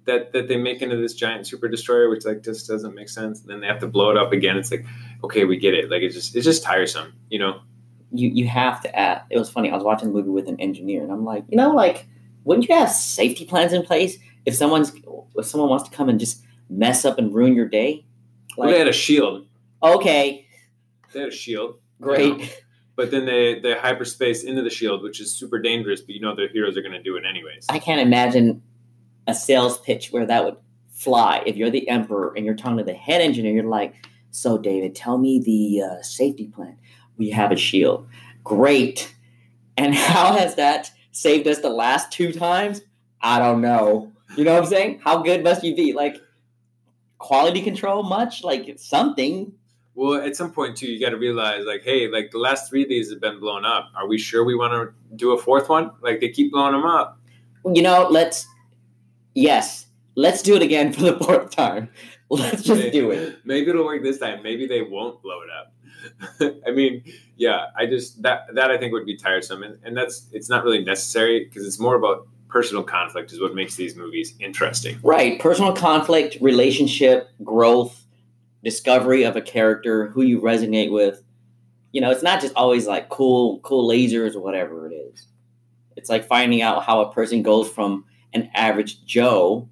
[0.06, 3.41] that that they make into this giant super destroyer, which like just doesn't make sense.
[3.41, 4.58] And then they have to blow it up again.
[4.58, 4.86] It's like,
[5.24, 5.89] okay, we get it.
[5.89, 7.62] Like it's just it's just tiresome, you know.
[8.13, 9.23] You you have to add.
[9.30, 9.69] It was funny.
[9.71, 12.06] I was watching the movie with an engineer, and I'm like, you know, like,
[12.43, 14.91] wouldn't you have safety plans in place if someone's
[15.36, 18.06] if someone wants to come and just mess up and ruin your day?
[18.58, 19.47] well, they had a shield.
[19.82, 20.45] okay,
[21.12, 22.56] They had a shield, great.
[22.95, 26.02] but then they they hyperspace into the shield, which is super dangerous.
[26.02, 27.65] But you know their heroes are going to do it anyways.
[27.69, 28.62] I can't imagine
[29.26, 30.58] a sales pitch where that would
[30.91, 31.41] fly.
[31.47, 33.95] If you're the emperor and you're talking to the head engineer, you're like,
[34.32, 36.78] "So, David, tell me the uh, safety plan.
[37.17, 38.08] We have a shield.
[38.43, 39.15] Great.
[39.78, 42.82] And how has that saved us the last two times?
[43.21, 44.12] I don't know.
[44.36, 45.02] You know what I'm saying?
[45.04, 45.93] How good must you be?
[45.93, 46.17] Like
[47.17, 48.43] quality control much?
[48.43, 49.54] Like something.
[49.95, 52.84] Well, at some point too, you got to realize like, hey, like the last three
[52.84, 53.91] of these have been blown up.
[53.95, 55.91] Are we sure we want to do a fourth one?
[56.02, 57.19] Like they keep blowing them up.
[57.71, 58.47] You know, let's
[59.36, 61.89] yes, let's do it again for the fourth time.
[62.30, 63.39] Let's just do it.
[63.45, 64.41] Maybe it'll work this time.
[64.41, 65.73] Maybe they won't blow it up.
[66.68, 67.04] I mean,
[67.38, 70.63] yeah, I just that that I think would be tiresome, and, and that's it's not
[70.63, 75.00] really necessary because it's more about personal conflict is what makes these movies interesting.
[75.02, 75.39] Right.
[75.39, 78.06] Personal conflict, relationship, growth,
[78.63, 81.24] discovery of a character, who you resonate with.
[81.94, 85.28] you know, it's not just always like cool, cool lasers or whatever it is.
[85.96, 89.70] It's like finding out how a person goes from an average Joe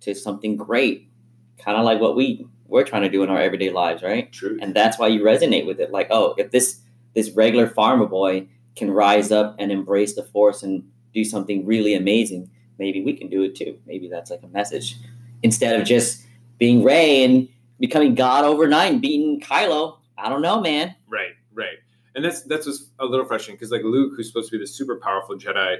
[0.00, 1.10] to something great,
[1.58, 4.32] kind of like what we we're trying to do in our everyday lives, right?
[4.32, 4.58] True.
[4.60, 5.90] And that's why you resonate with it.
[5.90, 6.80] Like, oh, if this
[7.14, 11.94] this regular farmer boy can rise up and embrace the force and do something really
[11.94, 13.78] amazing, maybe we can do it too.
[13.86, 14.96] Maybe that's like a message
[15.42, 16.24] instead of just
[16.58, 17.48] being Rey and
[17.78, 19.98] becoming God overnight and beating Kylo.
[20.18, 20.94] I don't know, man.
[21.08, 21.78] Right, right.
[22.14, 24.66] And that's that's what's a little frustrating because like Luke, who's supposed to be the
[24.66, 25.78] super powerful Jedi,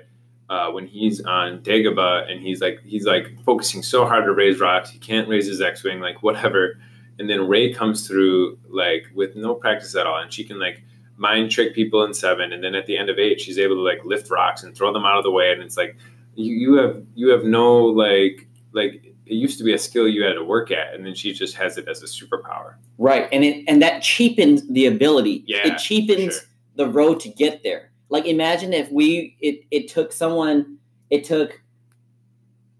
[0.50, 4.60] uh, when he's on Dagobah and he's like he's like focusing so hard to raise
[4.60, 6.78] rocks, he can't raise his X-wing, like whatever.
[7.18, 10.82] And then Rey comes through like with no practice at all, and she can like
[11.16, 13.82] mind trick people in seven, and then at the end of eight, she's able to
[13.82, 15.96] like lift rocks and throw them out of the way, and it's like
[16.34, 20.22] you, you have you have no like like it used to be a skill you
[20.24, 22.74] had to work at, and then she just has it as a superpower.
[22.98, 25.44] Right, and it and that cheapens the ability.
[25.46, 26.48] Yeah, it cheapens sure.
[26.76, 27.90] the road to get there.
[28.08, 30.78] Like imagine if we it it took someone
[31.10, 31.60] it took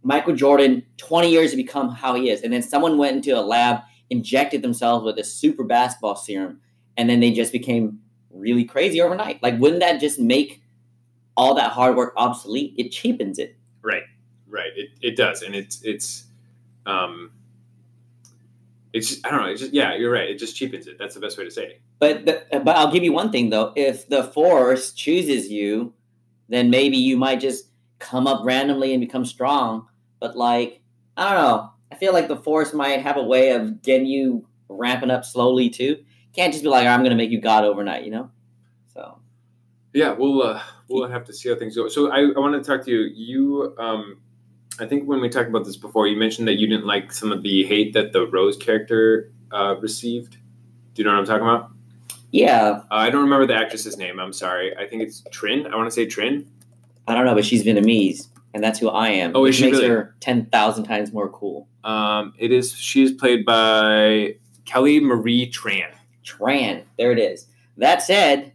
[0.03, 3.41] Michael Jordan 20 years to become how he is, and then someone went into a
[3.41, 6.61] lab, injected themselves with a super basketball serum,
[6.97, 9.43] and then they just became really crazy overnight.
[9.43, 10.63] Like wouldn't that just make
[11.37, 12.75] all that hard work obsolete?
[12.77, 13.57] It cheapens it.
[13.83, 14.05] Right,
[14.49, 14.73] right.
[14.77, 16.25] It, it does, and it's it's
[16.87, 17.31] um,
[18.95, 19.49] it's just, I don't know.
[19.49, 20.31] It's just yeah, you're right.
[20.31, 20.99] It just cheapens it.
[20.99, 21.83] That's the best way to say it.
[21.99, 23.73] But the, but I'll give you one thing though.
[23.75, 25.93] If the force chooses you,
[26.49, 29.89] then maybe you might just come up randomly and become strong.
[30.21, 30.81] But like
[31.17, 31.71] I don't know.
[31.91, 35.71] I feel like the force might have a way of getting you ramping up slowly
[35.71, 36.05] too.
[36.33, 38.31] Can't just be like I'm going to make you god overnight, you know.
[38.93, 39.19] So
[39.93, 41.89] Yeah, we'll uh, we'll have to see how things go.
[41.89, 43.11] So I, I want to talk to you.
[43.13, 44.21] You um,
[44.81, 47.31] I think when we talked about this before, you mentioned that you didn't like some
[47.31, 50.37] of the hate that the Rose character uh, received.
[50.95, 51.71] Do you know what I'm talking about?
[52.33, 54.19] yeah, Uh, I don't remember the actress's name.
[54.19, 54.77] I'm sorry.
[54.77, 55.67] I think it's Trin.
[55.69, 56.51] I want to say Trin.
[57.07, 59.33] I don't know, but she's Vietnamese, and that's who I am.
[59.37, 59.89] Oh, is she makes really?
[59.91, 61.69] her ten thousand times more cool.
[61.85, 62.73] Um, it is.
[62.73, 65.93] She is played by Kelly Marie Tran.
[66.25, 67.47] Tran, there it is.
[67.77, 68.53] That said,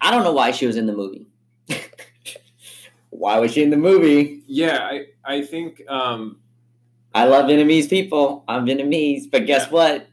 [0.00, 1.26] I don't know why she was in the movie.
[3.20, 4.42] Why was she in the movie?
[4.46, 6.40] Yeah, I I think um,
[7.14, 8.44] I love Vietnamese people.
[8.48, 9.72] I'm Vietnamese, but guess Yeah.
[9.72, 10.06] what?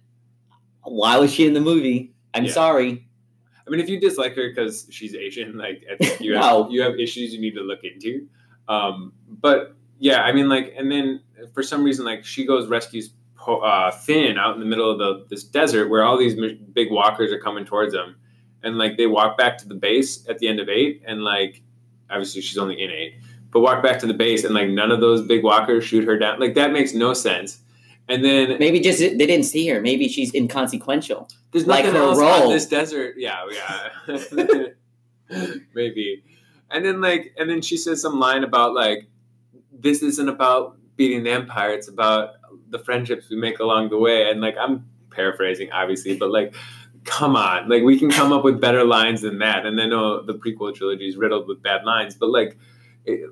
[0.83, 2.13] Why was she in the movie?
[2.33, 2.51] I'm Yeah.
[2.51, 3.03] sorry.
[3.65, 6.69] I mean, if you dislike her because she's Asian, like I think you have No.
[6.69, 8.27] you have issues you need to look into.
[8.67, 11.21] Um, but yeah, I mean, like, and then
[11.53, 14.97] for some reason, like, she goes rescues Po- uh, Finn out in the middle of
[14.99, 16.35] the this desert where all these
[16.73, 18.15] big walkers are coming towards them,
[18.63, 21.61] and like they walk back to the base at the end of eight, and like
[22.09, 23.15] obviously she's only in eight,
[23.51, 26.17] but walk back to the base, and like none of those big walkers shoot her
[26.17, 26.39] down.
[26.39, 27.59] Like that makes no sense.
[28.09, 29.81] And then Maybe just they didn't see her.
[29.81, 31.27] Maybe she's inconsequential.
[31.51, 32.43] There's Like nothing else role.
[32.43, 33.15] on this desert.
[33.17, 33.45] Yeah,
[34.07, 34.67] yeah.
[35.73, 36.23] Maybe.
[36.69, 39.07] And then like and then she says some line about like
[39.71, 42.35] this isn't about beating the empire, it's about
[42.69, 44.29] the friendships we make along the way.
[44.29, 46.53] And like I'm paraphrasing obviously, but like
[47.07, 47.67] come on.
[47.67, 49.65] Like we can come up with better lines than that.
[49.65, 52.55] And then know the prequel trilogy is riddled with bad lines, but like
[53.05, 53.27] it,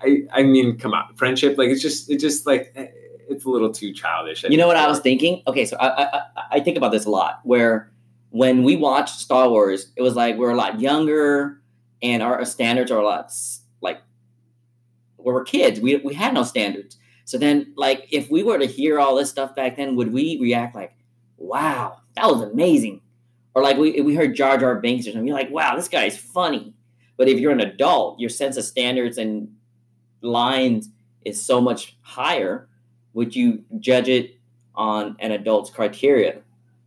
[0.00, 1.14] I I mean, come on.
[1.16, 2.86] Friendship like it's just it just like eh,
[3.28, 4.44] it's a little too childish.
[4.44, 5.42] You know what I was thinking?
[5.46, 7.40] Okay, so I, I I- I think about this a lot.
[7.44, 7.90] Where
[8.30, 11.60] when we watched Star Wars, it was like we're a lot younger,
[12.02, 13.32] and our standards are a lot
[13.80, 14.00] like
[15.18, 15.80] we were kids.
[15.80, 16.96] We we had no standards.
[17.24, 20.38] So then, like, if we were to hear all this stuff back then, would we
[20.40, 20.92] react like,
[21.36, 23.00] "Wow, that was amazing,"
[23.56, 26.16] or like we we heard Jar Jar Binks or something, you're like, "Wow, this guy's
[26.18, 26.74] funny."
[27.16, 29.48] But if you're an adult, your sense of standards and
[30.20, 30.90] lines
[31.24, 32.68] is so much higher.
[33.14, 34.36] Would you judge it
[34.74, 36.42] on an adult's criteria?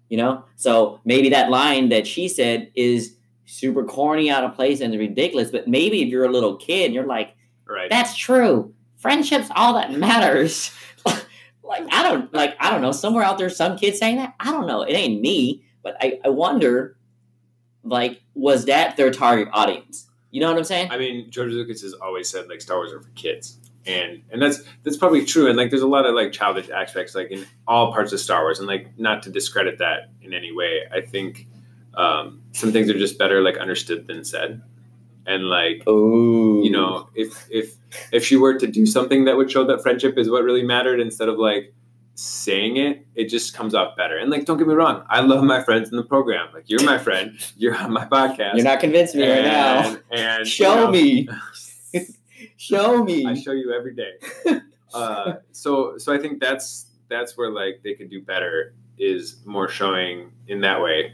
[0.10, 4.80] You know, so maybe that line that she said is super corny, out of place,
[4.80, 5.50] and ridiculous.
[5.50, 7.36] But maybe if you're a little kid, you're like,
[7.68, 7.90] right.
[7.90, 8.76] "That's true.
[9.02, 10.70] Friendship's all that matters."
[11.64, 12.92] like I don't like I don't know.
[12.92, 14.36] Somewhere out there, some kid saying that.
[14.40, 14.84] I don't know.
[14.84, 16.98] It ain't me, but I I wonder,
[17.84, 20.10] like, was that their target audience?
[20.32, 20.92] You know what I'm saying?
[20.92, 24.42] I mean, George Lucas has always said like Star Wars are for kids, and and
[24.42, 25.48] that's that's probably true.
[25.48, 28.44] And like, there's a lot of like childish aspects like in all parts of Star
[28.44, 30.82] Wars, and like not to discredit that in any way.
[30.92, 31.48] I think
[31.96, 34.62] um, some things are just better like understood than said,
[35.26, 37.76] and like Oh, you know, if if
[38.12, 41.00] if she were to do something that would show that friendship is what really mattered
[41.00, 41.74] instead of like
[42.20, 44.18] saying it, it just comes off better.
[44.18, 46.50] And like, don't get me wrong, I love my friends in the program.
[46.54, 47.38] Like, you're my friend.
[47.58, 48.56] You're on my podcast.
[48.56, 49.90] You're not convincing me right now.
[49.90, 51.30] and, and Show you know, me.
[52.58, 53.26] Show me.
[53.26, 54.62] I show you every day.
[54.94, 59.68] uh, so so I think that's that's where like they could do better is more
[59.70, 61.14] showing in that way.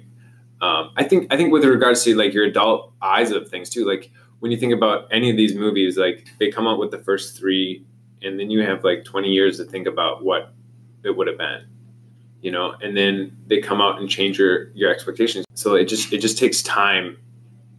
[0.62, 3.86] um, I think I think with regards to like your adult eyes of things too,
[3.86, 7.00] like when you think about any of these movies, like they come out with the
[7.00, 7.86] first three,
[8.22, 10.54] and then you have like 20 years to think about what
[11.06, 11.66] it would have been,
[12.42, 15.46] you know, and then they come out and change your your expectations.
[15.54, 17.18] So it just it just takes time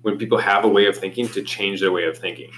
[0.03, 2.51] when people have a way of thinking to change their way of thinking.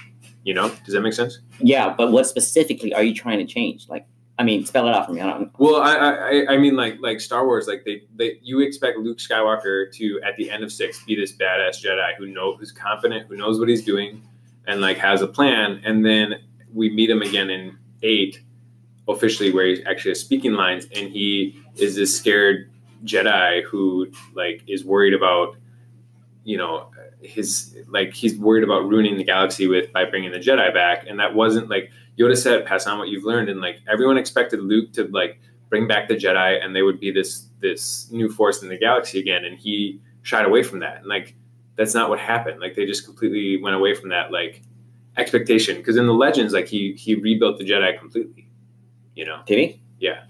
[0.43, 1.39] You know, does that make sense?
[1.59, 3.89] Yeah, but what specifically are you trying to change?
[3.89, 4.07] Like,
[4.37, 5.19] I mean, spell it out for me.
[5.19, 5.51] I don't.
[5.59, 9.17] Well, I, I, I mean, like, like Star Wars, like they, they, you expect Luke
[9.17, 13.27] Skywalker to, at the end of six, be this badass Jedi who know, who's confident,
[13.27, 14.21] who knows what he's doing,
[14.65, 16.35] and like has a plan, and then
[16.73, 18.41] we meet him again in eight,
[19.09, 22.69] officially, where he actually has speaking lines, and he is this scared
[23.03, 25.55] Jedi who like is worried about,
[26.43, 26.89] you know,
[27.21, 31.19] his like he's worried about ruining the galaxy with by bringing the Jedi back, and
[31.19, 34.93] that wasn't like Yoda said, "Pass on what you've learned," and like everyone expected Luke
[34.93, 35.39] to like
[35.69, 39.19] bring back the Jedi, and they would be this this new force in the galaxy
[39.19, 41.35] again, and he shied away from that, and like
[41.75, 42.59] that's not what happened.
[42.59, 44.61] Like they just completely went away from that like
[45.15, 45.77] expectation.
[45.77, 48.48] Because in the legends, like he he rebuilt the Jedi completely.
[49.19, 49.41] You know?
[49.45, 49.81] Did he?
[49.99, 50.23] Yeah.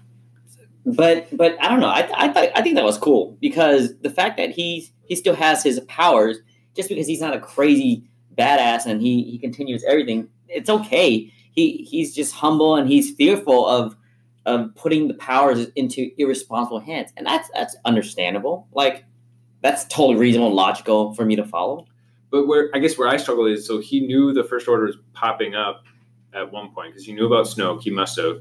[0.84, 1.86] But but I don't know.
[1.86, 5.36] I I thought I think that was cool because the fact that he's he still
[5.36, 6.38] has his powers
[6.74, 8.02] just because he's not a crazy
[8.36, 11.32] badass and he he continues everything, it's okay.
[11.52, 13.94] He he's just humble and he's fearful of
[14.44, 18.66] of putting the powers into irresponsible hands, and that's that's understandable.
[18.72, 19.04] Like
[19.62, 21.86] that's totally reasonable, logical for me to follow.
[22.32, 24.96] But where I guess where I struggle is so he knew the first order was
[25.12, 25.84] popping up
[26.32, 27.82] at one point because he knew about Snoke.
[27.82, 28.40] He must have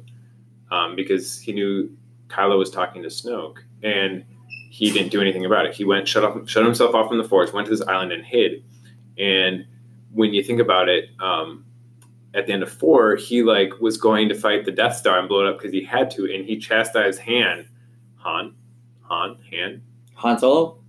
[0.72, 1.90] um, because he knew
[2.28, 4.24] Kylo was talking to Snoke and
[4.70, 5.74] he didn't do anything about it.
[5.74, 8.24] He went shut off, shut himself off from the force, went to this island and
[8.24, 8.64] hid.
[9.18, 9.66] And
[10.14, 11.66] when you think about it, um,
[12.34, 15.28] at the end of four, he like was going to fight the Death Star and
[15.28, 17.68] blow it up because he had to, and he chastised Han,
[18.18, 18.54] Han,
[19.02, 19.82] Han, Han,
[20.14, 20.80] Han Solo.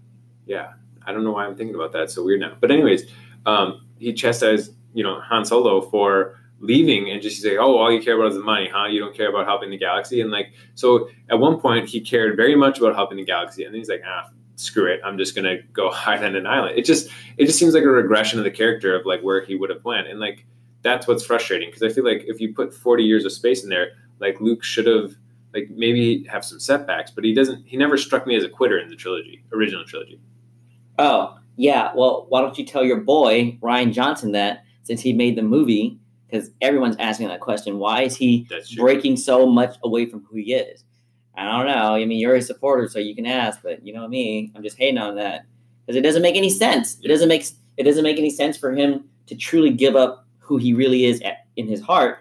[0.47, 0.73] Yeah,
[1.07, 2.03] I don't know why I'm thinking about that.
[2.03, 2.57] It's so weird now.
[2.61, 3.11] But anyways,
[3.47, 8.01] um, he chastised you know Han Solo for leaving and just say, "Oh, all you
[8.01, 8.87] care about is the money, huh?
[8.87, 12.37] You don't care about helping the galaxy." And like, so at one point he cared
[12.37, 15.35] very much about helping the galaxy, and then he's like, "Ah, screw it, I'm just
[15.35, 18.45] gonna go hide on an island." It just, it just seems like a regression of
[18.45, 20.47] the character of like where he would have went, and like
[20.83, 23.71] that's what's frustrating because I feel like if you put 40 years of space in
[23.71, 25.15] there, like Luke should have.
[25.53, 27.67] Like maybe have some setbacks, but he doesn't.
[27.67, 30.21] He never struck me as a quitter in the trilogy, original trilogy.
[30.97, 35.37] Oh yeah, well, why don't you tell your boy Rian Johnson that since he made
[35.37, 35.99] the movie,
[36.31, 37.79] because everyone's asking that question.
[37.79, 40.85] Why is he breaking so much away from who he is?
[41.37, 41.95] I don't know.
[41.95, 44.77] I mean, you're a supporter, so you can ask, but you know me, I'm just
[44.77, 45.47] hating on that
[45.87, 46.99] because it doesn't make any sense.
[47.03, 50.59] It doesn't make it doesn't make any sense for him to truly give up who
[50.59, 52.19] he really is at, in his heart.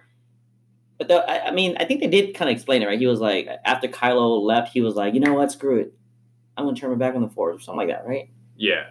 [0.97, 2.99] But the, I, I mean, I think they did kind of explain it, right?
[2.99, 5.93] He was like, after Kylo left, he was like, you know what, screw it,
[6.55, 8.30] I'm gonna turn my back on the Force or something like that, right?
[8.57, 8.88] Yeah.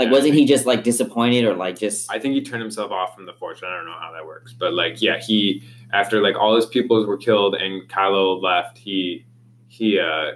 [0.00, 2.10] Like, wasn't he just like disappointed or like just?
[2.10, 3.60] I think he turned himself off from the force.
[3.62, 7.06] I don't know how that works, but like, yeah, he after like all his pupils
[7.06, 9.26] were killed and Kylo left, he
[9.68, 10.32] he uh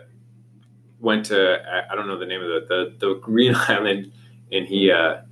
[1.01, 1.59] went to
[1.91, 4.13] I- don't know the name of the the, the Green Island,
[4.53, 5.23] and he uh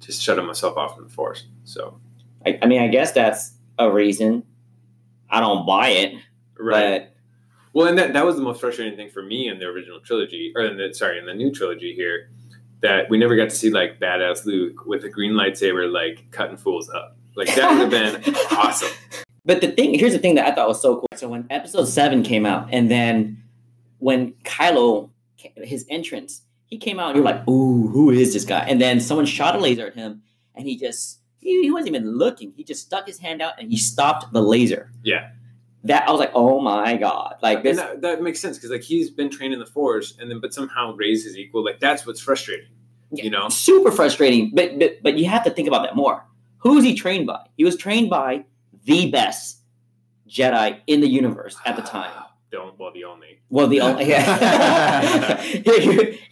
[0.00, 1.44] just shut himself off from the force.
[1.64, 1.98] So
[2.46, 4.42] I, I mean, I guess that's a reason.
[5.28, 6.14] I don't buy it,
[6.58, 7.14] but
[7.72, 10.52] Well, and that that was the most frustrating thing for me in the original trilogy,
[10.56, 12.30] or in the sorry, in the new trilogy here,
[12.82, 16.56] that we never got to see like badass Luke with a green lightsaber like cutting
[16.56, 17.16] fools up.
[17.34, 18.90] Like that would have been awesome.
[19.44, 21.08] But the thing here's the thing that I thought was so cool.
[21.16, 23.42] So when Episode Seven came out, and then
[23.98, 25.10] when Kylo
[25.56, 29.00] his entrance, he came out and you're like, "Ooh, who is this guy?" And then
[29.00, 30.22] someone shot a laser at him,
[30.54, 32.52] and he just he, he wasn't even looking.
[32.56, 34.90] He just stuck his hand out and he stopped the laser.
[35.02, 35.30] Yeah.
[35.86, 37.76] That I was like, "Oh my god!" Like this.
[37.76, 40.52] that, that makes sense because like he's been trained in the force, and then but
[40.52, 41.64] somehow Rey's his equal.
[41.64, 42.68] Like that's what's frustrating.
[43.12, 44.52] You know, super frustrating.
[44.54, 46.24] But, but but you have to think about that more.
[46.58, 47.46] Who is he trained by?
[47.56, 48.44] He was trained by
[48.84, 49.60] the best
[50.28, 52.10] Jedi in the universe at the ah, time.
[52.50, 53.40] Don't well the only.
[53.48, 55.42] Well, the only yeah.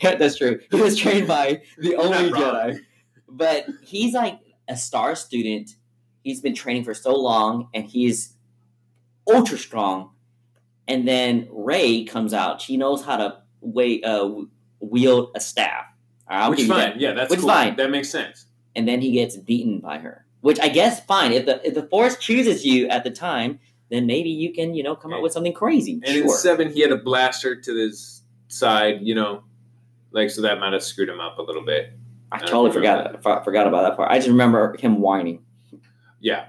[0.01, 0.61] yeah, that's true.
[0.71, 2.31] He was trained by the only.
[2.31, 2.81] Jedi,
[3.29, 5.71] but he's like a star student.
[6.23, 8.34] He's been training for so long, and he's
[9.29, 10.11] ultra strong.
[10.87, 12.61] And then Rey comes out.
[12.61, 14.29] She knows how to way, uh,
[14.81, 15.87] wield a staff.
[16.29, 17.01] All right, I'll Which fine, that.
[17.01, 17.49] yeah, that's Which cool.
[17.49, 17.77] fine.
[17.77, 18.47] That makes sense.
[18.77, 20.27] And then he gets beaten by her.
[20.41, 21.33] Which I guess fine.
[21.33, 23.61] If the if the Force chooses you at the time,
[23.91, 26.01] then maybe you can you know come up with something crazy.
[26.05, 28.99] And in seven, he had a blaster to his side.
[29.03, 29.45] You know,
[30.13, 31.93] like so that might have screwed him up a little bit.
[32.31, 34.11] I totally forgot for- forgot about that part.
[34.11, 35.43] I just remember him whining.
[36.21, 36.47] Yeah,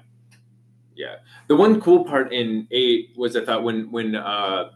[0.96, 1.16] yeah.
[1.48, 4.72] The one cool part in eight was I thought when when uh,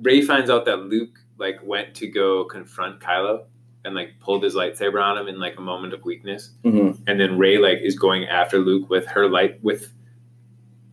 [0.00, 3.44] Rey finds out that Luke like went to go confront Kylo,
[3.84, 6.50] and like pulled his lightsaber on him in like a moment of weakness.
[6.64, 6.98] Mhm.
[7.06, 9.92] And then Rey like is going after Luke with her light with,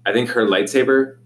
[0.05, 1.18] I think her lightsaber,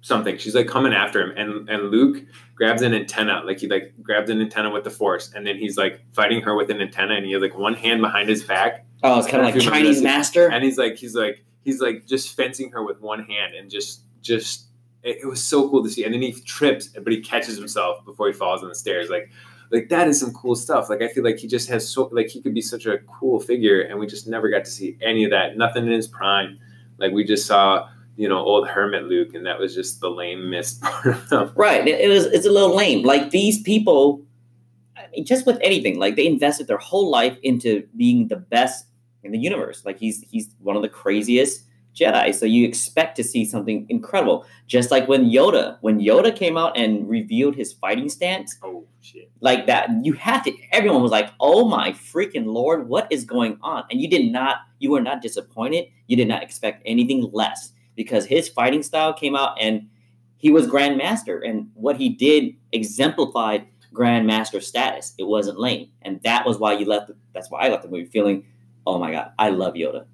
[0.00, 0.36] something.
[0.38, 2.22] She's like coming after him, and and Luke
[2.56, 5.76] grabs an antenna, like he like grabs an antenna with the Force, and then he's
[5.76, 8.84] like fighting her with an antenna, and he has like one hand behind his back,
[9.02, 10.50] Oh, it's kind of like Chinese master.
[10.50, 14.02] and he's like he's like he's like just fencing her with one hand, and just
[14.20, 14.66] just
[15.02, 16.04] it, it was so cool to see.
[16.04, 19.30] And then he trips, but he catches himself before he falls on the stairs, like.
[19.70, 20.88] Like that is some cool stuff.
[20.88, 23.40] Like I feel like he just has so like he could be such a cool
[23.40, 25.56] figure, and we just never got to see any of that.
[25.56, 26.58] Nothing in his prime.
[26.98, 30.50] Like we just saw, you know, old hermit Luke, and that was just the lame
[30.50, 31.56] missed part of.
[31.56, 31.88] Right.
[31.88, 33.04] It, it was it's a little lame.
[33.04, 34.22] Like these people,
[34.96, 38.86] I mean, just with anything, like they invested their whole life into being the best
[39.24, 39.84] in the universe.
[39.84, 41.64] Like he's he's one of the craziest
[41.94, 42.34] Jedi.
[42.34, 44.46] So you expect to see something incredible.
[44.66, 49.30] Just like when Yoda, when Yoda came out and revealed his fighting stance, Oh shit!
[49.40, 53.58] like that, you had to everyone was like, Oh my freaking lord, what is going
[53.62, 53.84] on?
[53.90, 55.86] And you did not you were not disappointed.
[56.06, 59.88] You did not expect anything less because his fighting style came out and
[60.36, 66.44] he was grandmaster and what he did exemplified grandmaster status it wasn't lame and that
[66.44, 68.44] was why you left the, that's why i left the movie feeling
[68.86, 70.06] oh my god i love yoda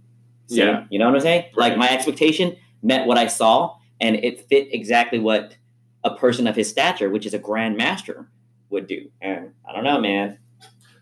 [0.47, 0.59] See?
[0.59, 0.85] Yeah.
[0.91, 4.69] you know what i'm saying like my expectation met what i saw and it fit
[4.73, 5.57] exactly what
[6.03, 8.29] a person of his stature which is a grand master,
[8.71, 10.39] would do and i don't know man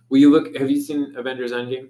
[0.08, 0.56] Will you look?
[0.56, 1.88] Have you seen Avengers Endgame?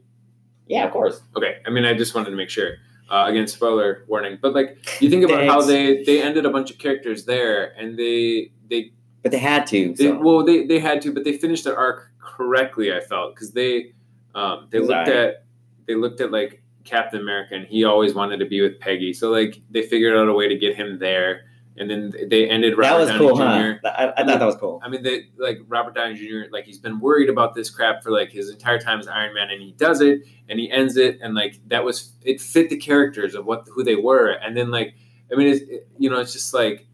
[0.67, 2.75] yeah of course Okay, I mean, I just wanted to make sure.
[3.11, 4.39] Uh, again, spoiler warning.
[4.41, 7.99] But like, you think about how they they ended a bunch of characters there, and
[7.99, 10.19] they they, but they had to they so.
[10.21, 12.93] well they they had to, but they finished their arc correctly.
[12.93, 13.95] I felt because they
[14.35, 15.45] um, they looked at
[15.89, 19.31] they looked at like Captain America, and he always wanted to be with Peggy, so
[19.31, 22.79] like they figured out a way to get him there, and then they ended that
[22.79, 23.43] Robert was Downey cool Jr.
[23.43, 26.51] huh I, I thought that was cool I mean, they like Robert Downey Jr.
[26.53, 29.51] Like he's been worried about this crap for like his entire time as Iron Man,
[29.51, 32.77] and he does it, and he ends it, and like that was it fit the
[32.77, 34.95] characters of what who they were, and then like
[35.33, 36.87] I mean, it's, it, you know, it's just like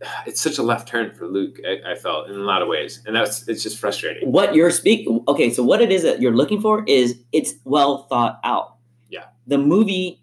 [0.26, 1.58] it's such a left turn for Luke.
[1.66, 4.30] I, I felt in a lot of ways, and that's it's just frustrating.
[4.30, 8.04] what you're speaking okay so what it is that you're looking for is it's well
[8.04, 8.74] thought out.
[9.08, 9.26] Yeah.
[9.46, 10.20] the movie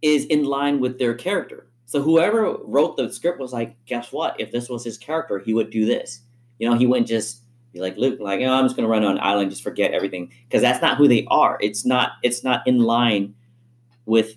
[0.00, 1.66] is in line with their character.
[1.86, 4.40] So whoever wrote the script was like guess what?
[4.40, 6.20] If this was his character he would do this.
[6.58, 7.42] You know he wouldn't just
[7.72, 10.32] be like luke like oh, i'm just gonna run on an island just forget everything.
[10.48, 11.58] Because that's not who they are.
[11.60, 13.34] It's not it's not in line
[14.06, 14.36] with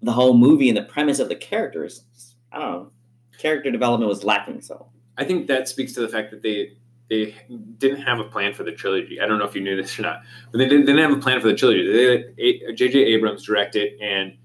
[0.00, 2.04] the whole movie and the premise of the characters.
[2.50, 2.92] I don't know
[3.40, 4.86] character development was lacking so
[5.20, 6.72] I think that speaks to the fact that they
[7.10, 7.34] they
[7.78, 9.20] didn't have a plan for the trilogy.
[9.20, 10.22] I don't know if you knew this or not,
[10.52, 11.92] but they didn't, they didn't have a plan for the trilogy.
[11.92, 12.98] They let J.J.
[13.00, 14.36] Abrams direct it and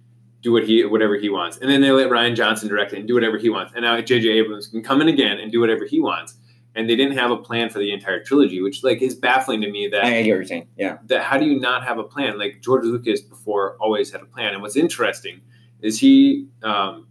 [0.42, 3.08] do what he whatever he wants, and then they let Rian Johnson direct it and
[3.08, 3.74] do whatever he wants.
[3.74, 4.28] And now J.J.
[4.30, 6.36] Abrams can come in again and do whatever he wants.
[6.78, 9.72] And they didn't have a plan for the entire trilogy, which like is baffling to
[9.72, 9.88] me.
[9.88, 12.38] That i get what saying yeah that how do you not have a plan?
[12.38, 14.54] Like George Lucas before always had a plan.
[14.54, 15.40] And what's interesting
[15.82, 17.08] is he, um,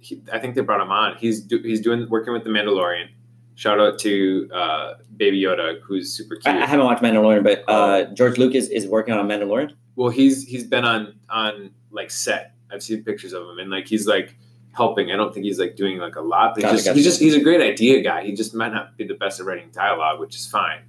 [0.00, 1.16] he I think they brought him on.
[1.16, 3.06] He's do, he's doing working with the Mandalorian.
[3.54, 6.54] Shout out to uh, Baby Yoda, who's super cute.
[6.54, 7.74] I, I haven't watched Mandalorian, but Oh.
[7.74, 9.72] uh, George Lucas is working on a Mandalorian.
[9.96, 12.54] well, he's he's been on on like set.
[12.72, 14.34] I've seen pictures of him, and like he's like
[14.72, 15.10] helping.
[15.12, 16.54] I don't think he's like doing like a lot.
[16.54, 16.96] But Gotcha, he's, just, gotcha.
[16.96, 18.24] he's just he's a great idea guy.
[18.24, 20.80] He just might not be the best at writing dialogue, which is fine.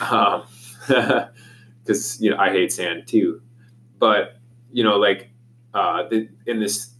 [0.00, 0.42] Um,
[1.82, 3.40] because you know I hate sand too,
[3.98, 4.36] but
[4.72, 5.30] you know like
[5.74, 6.90] uh, the, in this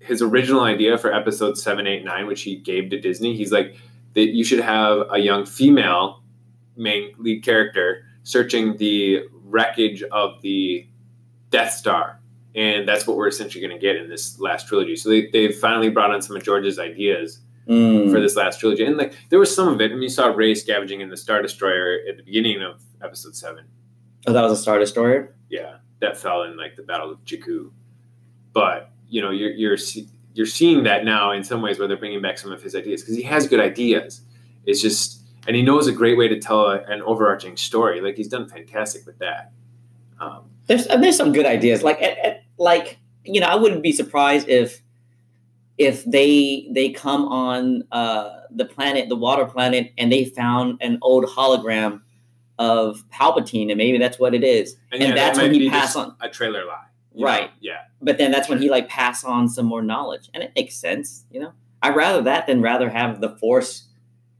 [0.00, 3.76] his original idea for episode seven, eight, nine, which he gave to Disney, he's like
[4.14, 6.22] that you should have a young female
[6.76, 10.86] main lead character searching the wreckage of the
[11.50, 12.20] Death Star.
[12.54, 14.96] And that's what we're essentially going to get in this last trilogy.
[14.96, 18.10] So they, they've finally brought on some of George's ideas Mm.
[18.10, 18.84] for this last trilogy.
[18.84, 19.92] And like there was some of it.
[19.92, 23.36] I mean, you saw Rey scavenging in the Star Destroyer at the beginning of episode
[23.36, 23.66] seven.
[24.26, 25.36] Oh, that was a Star Destroyer.
[25.50, 27.70] Yeah, that fell in like the Battle of Jakku.
[28.52, 29.76] But you know, you're you're
[30.32, 33.02] you're seeing that now in some ways where they're bringing back some of his ideas
[33.02, 34.22] because he has good ideas.
[34.64, 38.00] It's just and he knows a great way to tell a, an overarching story.
[38.00, 39.52] Like he's done fantastic with that.
[40.20, 41.82] Um, There's there's some good ideas.
[41.82, 44.80] Like at, at- like you know, I wouldn't be surprised if
[45.78, 50.98] if they they come on uh, the planet, the water planet, and they found an
[51.02, 52.02] old hologram
[52.58, 54.76] of Palpatine, and maybe that's what it is.
[54.92, 56.84] And yeah, that's might when he passed on- a trailer lie.
[57.14, 57.26] You know?
[57.26, 57.50] Right.
[57.60, 57.78] Yeah.
[58.00, 61.24] But then that's when he like pass on some more knowledge, and it makes sense.
[61.30, 61.52] You know,
[61.82, 63.88] I'd rather that than rather have the Force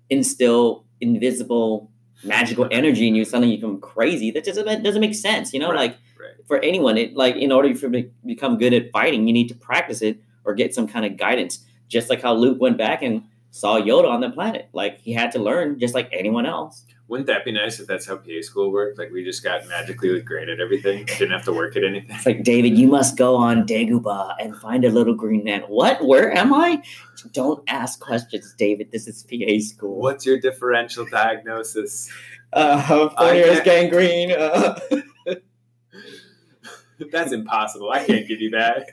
[0.08, 1.90] instill invisible
[2.24, 4.30] magical energy in you, suddenly you become crazy.
[4.30, 5.52] That just that doesn't make sense.
[5.52, 6.46] You know, Right, like right.
[6.46, 9.54] for anyone, it like in order for to become good at fighting, you need to
[9.54, 11.64] practice it or get some kind of guidance.
[11.88, 15.32] Just like how Luke went back and saw Yoda on the planet, like he had
[15.32, 16.84] to learn, just like anyone else.
[17.10, 18.96] Wouldn't that be nice if that's how PA school worked?
[18.96, 22.14] Like we just got magically great at everything, didn't have to work at anything.
[22.14, 25.62] It's like, David, you must go on Dagobah and find a little green man.
[25.62, 26.06] What?
[26.06, 26.84] Where am I?
[27.32, 28.92] Don't ask questions, David.
[28.92, 29.96] This is PA school.
[30.00, 32.08] What's your differential diagnosis?
[32.52, 34.30] Uh, Fournier's gangrene.
[34.30, 34.78] Uh.
[37.10, 37.90] That's impossible.
[37.90, 38.90] I can't give you that.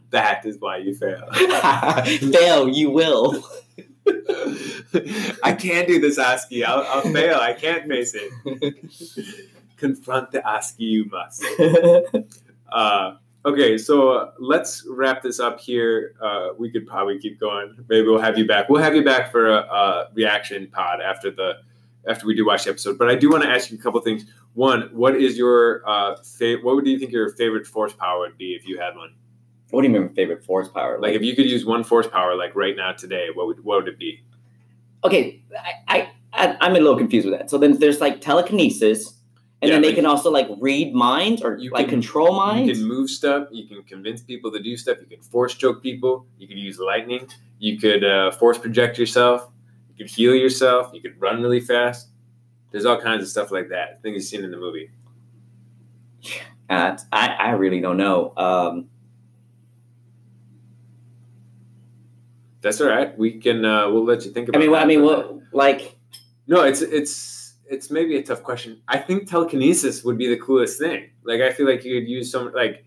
[0.10, 1.28] that is why you fail.
[2.32, 3.44] Fail, you will.
[5.42, 6.64] I can't do this ASCII.
[6.64, 7.38] I'll, I'll fail.
[7.38, 8.74] I can't face it.
[9.76, 11.44] Confront the ASCII you must.
[12.70, 16.14] Uh, okay, so let's wrap this up here.
[16.20, 17.74] Uh, we could probably keep going.
[17.88, 18.68] Maybe we'll have you back.
[18.68, 21.54] We'll have you back for a, a reaction pod after the
[22.06, 22.98] after we do watch the episode.
[22.98, 24.24] But I do want to ask you a couple things.
[24.54, 28.36] One, what is your uh, fa- what do you think your favorite force power would
[28.36, 29.14] be if you had one?
[29.70, 30.98] What do you mean favorite force power?
[31.00, 33.78] Like if you could use one force power, like right now today, what would what
[33.84, 34.22] would it be?
[35.04, 37.48] okay, I, I, I I'm a little confused with that.
[37.50, 39.14] So then there's like telekinesis,
[39.62, 42.34] and Yeah, then they like- can also like read minds or You like can- control
[42.34, 42.68] minds.
[42.68, 43.48] You can move stuff.
[43.52, 44.98] You can convince people to do stuff.
[45.00, 46.26] You can force choke people.
[46.38, 47.28] You could use lightning.
[47.60, 49.48] You could uh, force project yourself.
[49.96, 50.90] You could heal yourself.
[50.94, 52.08] You could run really fast.
[52.70, 54.02] There's all kinds of stuff like that.
[54.02, 54.90] Things you've seen in the movie.
[56.68, 58.32] Uh, I I really don't know.
[58.36, 58.88] Um,
[62.60, 63.16] That's all right.
[63.16, 63.64] We can.
[63.64, 64.64] Uh, we'll let you think about it.
[64.64, 65.44] I mean, what, I mean, for a what minute.
[65.52, 65.98] like
[66.46, 68.80] No, it's it's it's maybe a tough question.
[68.88, 71.10] I think telekinesis would be the coolest thing.
[71.24, 72.84] Like I feel like you could use some like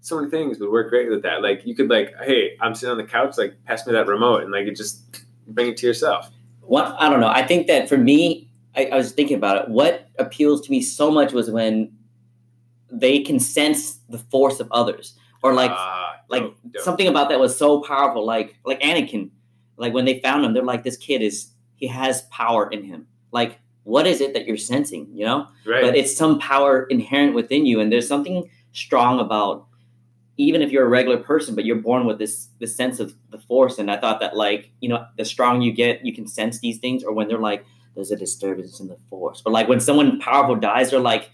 [0.00, 1.42] so many things would work great with that.
[1.42, 4.42] Like you could like, hey, I'm sitting on the couch, like pass me that remote,
[4.42, 6.30] and like it just bring it to yourself.
[6.60, 7.28] what I don't know.
[7.28, 9.68] I think that for me, I, I was thinking about it.
[9.70, 11.92] What appeals to me so much was when
[12.90, 15.14] they can sense the force of others,
[15.44, 16.82] or like Ah, like dope, dope.
[16.82, 18.24] something about that was so powerful.
[18.26, 19.30] Like like Anakin,
[19.76, 23.06] like when they found him, they're like, this kid is he has power in him.
[23.30, 25.06] Like what is it that you're sensing?
[25.12, 25.82] You know, right.
[25.82, 29.66] but it's some power inherent within you, and there's something strong about
[30.36, 33.38] even if you're a regular person, but you're born with this this sense of the
[33.38, 33.78] force.
[33.78, 36.78] And I thought that like you know, the strong you get, you can sense these
[36.78, 40.18] things, or when they're like, there's a disturbance in the force, or like when someone
[40.18, 41.30] powerful dies, they're like,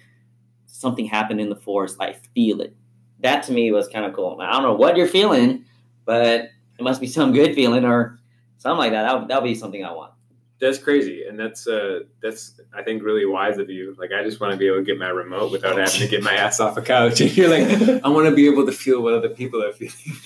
[0.66, 1.96] something happened in the force.
[2.00, 2.74] I feel it.
[3.22, 4.38] That to me was kind of cool.
[4.40, 5.64] I don't know what you're feeling,
[6.04, 8.18] but it must be some good feeling or
[8.58, 9.02] something like that.
[9.02, 10.12] That would, that would be something I want.
[10.60, 13.96] That's crazy, and that's uh, that's I think really wise of you.
[13.98, 16.22] Like I just want to be able to get my remote without having to get
[16.22, 17.20] my ass off a couch.
[17.22, 20.18] And you're like, I want to be able to feel what other people are feeling.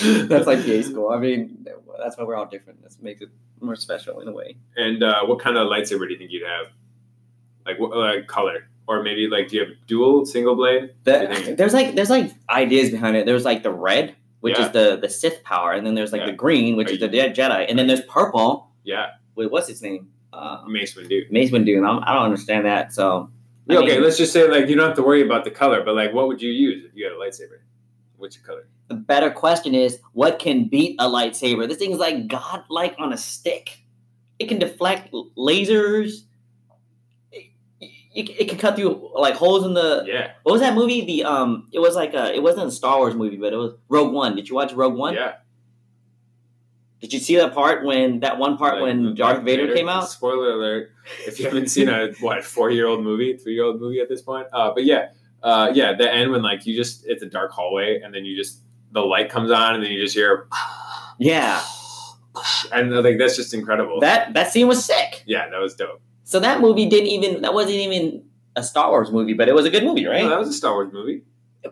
[0.28, 1.10] that's like PA school.
[1.10, 1.64] I mean,
[1.98, 2.82] that's why we're all different.
[2.82, 3.28] That makes it
[3.60, 4.56] more special in a way.
[4.76, 6.66] And uh, what kind of lightsaber do you think you'd have?
[7.64, 10.90] Like what like color, or maybe like do you have dual, single blade?
[11.04, 13.26] The, there's like there's like ideas behind it.
[13.26, 14.66] There's like the red, which Yeah.
[14.66, 16.26] is the the Sith power, and then there's like Yeah.
[16.32, 18.70] the green, which Are is the you- Je- Jedi, and then there's purple.
[18.84, 20.08] Yeah, Wait, what's its name?
[20.32, 21.30] Uh, Mace Windu.
[21.30, 22.92] Mace Windu, and I'm, I don't understand that.
[22.92, 23.28] So
[23.68, 25.50] I Yeah, okay, mean, let's just say like you don't have to worry about the
[25.50, 27.58] color, but like what would you use if you had a lightsaber?
[28.18, 28.66] Which color?
[28.88, 31.66] the better question is, what can beat a lightsaber?
[31.68, 33.80] This thing is like godlike on a stick.
[34.38, 36.22] It can deflect lasers.
[38.16, 40.04] It, it, can cut through like holes in the.
[40.06, 41.04] Yeah, What was that movie?
[41.04, 42.34] The um, it was like a.
[42.34, 44.34] It wasn't a Star Wars movie, but it was Rogue One.
[44.34, 45.14] Did you watch Rogue One?
[45.14, 45.34] yeah.
[47.00, 50.08] Did you see that part when that one part Like, when Darth Vader, came out?
[50.08, 50.90] Spoiler alert!
[51.26, 54.08] If you haven't seen a what four year old movie, three year old movie at
[54.08, 55.10] this point, uh, but yeah,
[55.42, 58.34] uh, yeah, the end when like you just it's a dark hallway and then you
[58.34, 58.62] just
[58.92, 60.48] the light comes on and then you just hear
[61.18, 61.62] Yeah,
[62.72, 64.00] and like that's just incredible.
[64.00, 65.22] that that scene was sick.
[65.26, 66.00] yeah, that was dope.
[66.26, 67.42] So that movie didn't even.
[67.42, 68.24] That wasn't even
[68.56, 70.22] a Star Wars movie, but it was a good movie, right?
[70.24, 71.22] No, that was a Star Wars movie.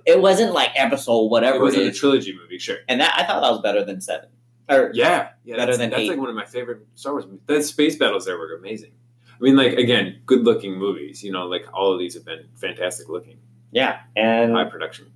[0.07, 2.77] it wasn't like episode whatever it wasn't a trilogy movie, sure.
[2.89, 4.29] And that I thought that was better than seven.
[4.71, 6.11] Or Yeah, yeah, Better that's, than that's eight.
[6.11, 7.41] like one of my favorite Star Wars movies.
[7.47, 8.93] The space battles there were amazing.
[9.29, 11.25] I mean, like again, good looking movies.
[11.25, 13.39] You know, like all of these have been fantastic looking,
[13.73, 15.07] yeah, and high production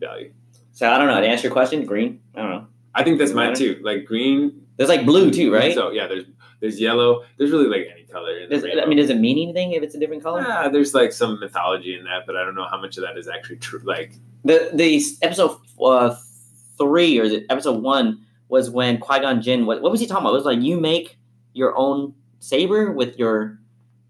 [0.00, 0.32] value.
[0.72, 1.20] so I don't know.
[1.20, 2.20] To answer your question, green.
[2.34, 2.66] I don't know.
[2.94, 3.80] I think that's mine too.
[3.82, 5.74] Like green, There's like blue too, right?
[5.74, 6.24] So yeah, there's
[6.60, 7.24] there's yellow.
[7.36, 8.48] There's really like any color.
[8.48, 10.42] The Does, I mean, does it mean anything if it's a different color?
[10.42, 13.16] Yeah, there's like some mythology in that, but I don't know how much of that
[13.18, 13.82] is actually true.
[13.84, 14.12] Like,
[14.44, 16.16] The the episode uh,
[16.78, 19.66] three or it episode one was when Qui Gon Jinn.
[19.66, 20.30] What, what was he talking about?
[20.30, 21.16] It was like you make
[21.52, 23.58] your own saber with your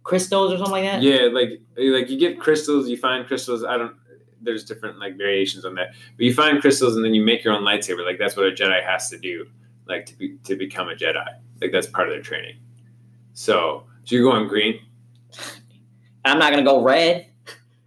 [0.02, 1.02] crystals or something like that.
[1.02, 3.64] yeah, like like you get crystals, you find crystals.
[3.64, 3.96] I don't.
[4.40, 7.54] There's different like variations on that, but you find crystals and then you make your
[7.54, 8.04] own lightsaber.
[8.04, 9.46] Like that's what a Jedi has to do,
[9.86, 11.26] like to be to become a Jedi.
[11.60, 12.56] Like that's part of their training.
[13.32, 14.80] So, so you're going green.
[16.24, 17.26] I'm not gonna go red.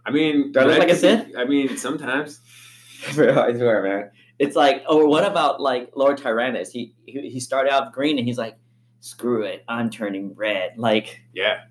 [0.06, 1.32] I mean, Do I look like a Sith?
[1.36, 2.40] I mean, sometimes.
[3.08, 4.10] I swear, man.
[4.38, 6.70] It's like, or what about like Lord Tyrannus?
[6.70, 8.56] He, he he started out green and he's like,
[9.00, 10.72] screw it, I'm turning red.
[10.76, 11.62] Like, Yeah.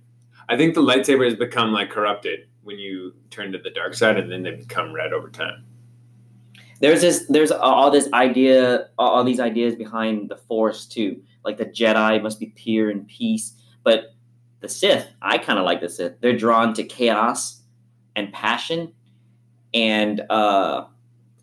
[0.50, 4.18] I think the lightsaber has become like corrupted when you turn to the dark side
[4.18, 5.66] and then they become red over time.
[6.80, 11.22] There's this, there's all this idea, all these ideas behind the Force too.
[11.44, 13.54] Like the Jedi must be pure and peace,
[13.84, 14.14] but
[14.60, 16.20] the Sith, I kind of like the Sith.
[16.20, 17.62] They're drawn to chaos
[18.16, 18.94] and passion
[19.74, 20.86] and uh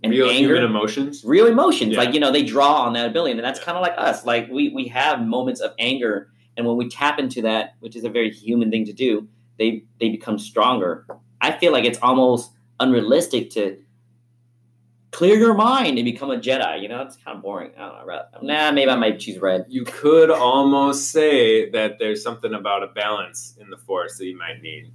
[0.03, 0.57] and Real anger.
[0.57, 1.23] human emotions.
[1.25, 1.93] real emotions.
[1.93, 1.99] Yeah.
[1.99, 4.27] Like you know, they draw on that ability, and that's kind of like us.
[4.27, 8.05] Like we we have moments of anger, and when we tap into that, which is
[8.05, 9.27] a very human thing to do,
[9.59, 11.07] they they become stronger.
[11.41, 13.79] I feel like it's almost unrealistic to
[15.15, 16.83] clear your mind and become a Jedi.
[16.83, 17.71] You know, it's kind of boring.
[17.79, 18.05] I don't know.
[18.05, 19.65] Rather, nah, maybe I might choose red.
[19.69, 24.37] You could almost say that there's something about a balance in the force that you
[24.37, 24.91] might need.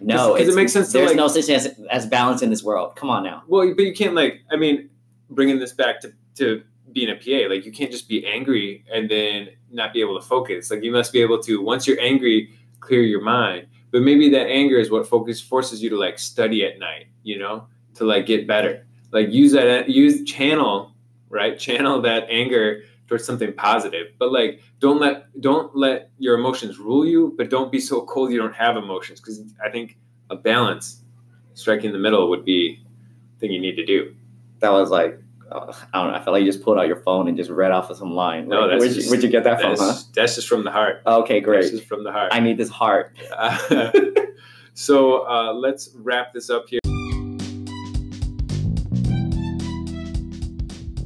[0.00, 2.48] No, 'Cause it makes sense to, There's like- no such thing as, as balance in
[2.48, 2.96] this world.
[2.96, 3.42] Come on now.
[3.48, 4.40] Well, but you can't like.
[4.50, 4.88] I mean,
[5.28, 9.08] bringing this back to to being a PA, like you can't just be angry and
[9.10, 10.70] then not be able to focus.
[10.70, 13.66] Like you must be able to once you're angry, clear your mind.
[13.90, 17.06] But maybe that anger is what focus forces you to like study at night.
[17.22, 18.86] You know, to like get better.
[19.12, 20.92] Like use that use channel
[21.28, 24.08] right channel that anger towards something positive.
[24.18, 27.34] But like don't let don't let your emotions rule you.
[27.36, 29.96] But don't be so cold you don't have emotions because I think
[30.30, 31.02] a balance,
[31.54, 32.82] striking the middle would be
[33.34, 34.14] the thing you need to do.
[34.60, 35.18] That was like.
[35.52, 36.16] Uh, I don't know.
[36.16, 38.12] I felt like you just pulled out your phone and just read off of some
[38.14, 38.46] line.
[38.46, 40.02] No, that's where'd, just- you, where'd you get that from, That's, huh?
[40.14, 41.02] that's just from the heart.
[41.04, 41.70] Okay, That's great.
[41.72, 42.28] just from the heart.
[42.32, 43.16] I need this heart.
[43.36, 43.90] Uh,
[44.74, 46.79] so uh, let's wrap this up here.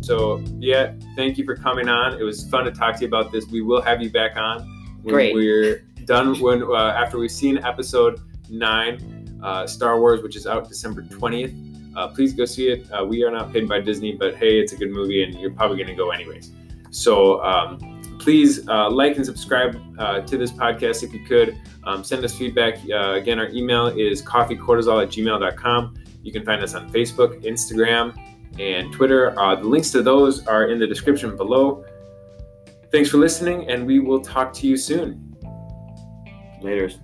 [0.04, 2.20] So yeah, thank you for coming on.
[2.20, 3.46] It was fun to talk to you about this.
[3.46, 4.60] We will have you back on
[5.02, 5.34] when Great.
[5.34, 6.38] we're done.
[6.40, 11.54] When uh, after we've seen episode nine, uh, Star Wars, which is out December twentieth.
[11.96, 12.90] Uh, please go see it.
[12.90, 15.52] Uh, we are not paid by Disney, but hey, it's a good movie, and you're
[15.52, 16.52] probably going to go anyways.
[16.90, 21.56] So um, please uh, like and subscribe uh, to this podcast if you could.
[21.84, 22.78] Um, send us feedback.
[22.90, 25.94] Uh, again, our email is coffeecortisol at gmail.com.
[26.22, 28.16] You can find us on Facebook, Instagram,
[28.58, 29.38] and Twitter.
[29.38, 31.84] Uh, the links to those are in the description below.
[32.90, 35.36] Thanks for listening, and we will talk to you soon.
[36.62, 36.98] Laters.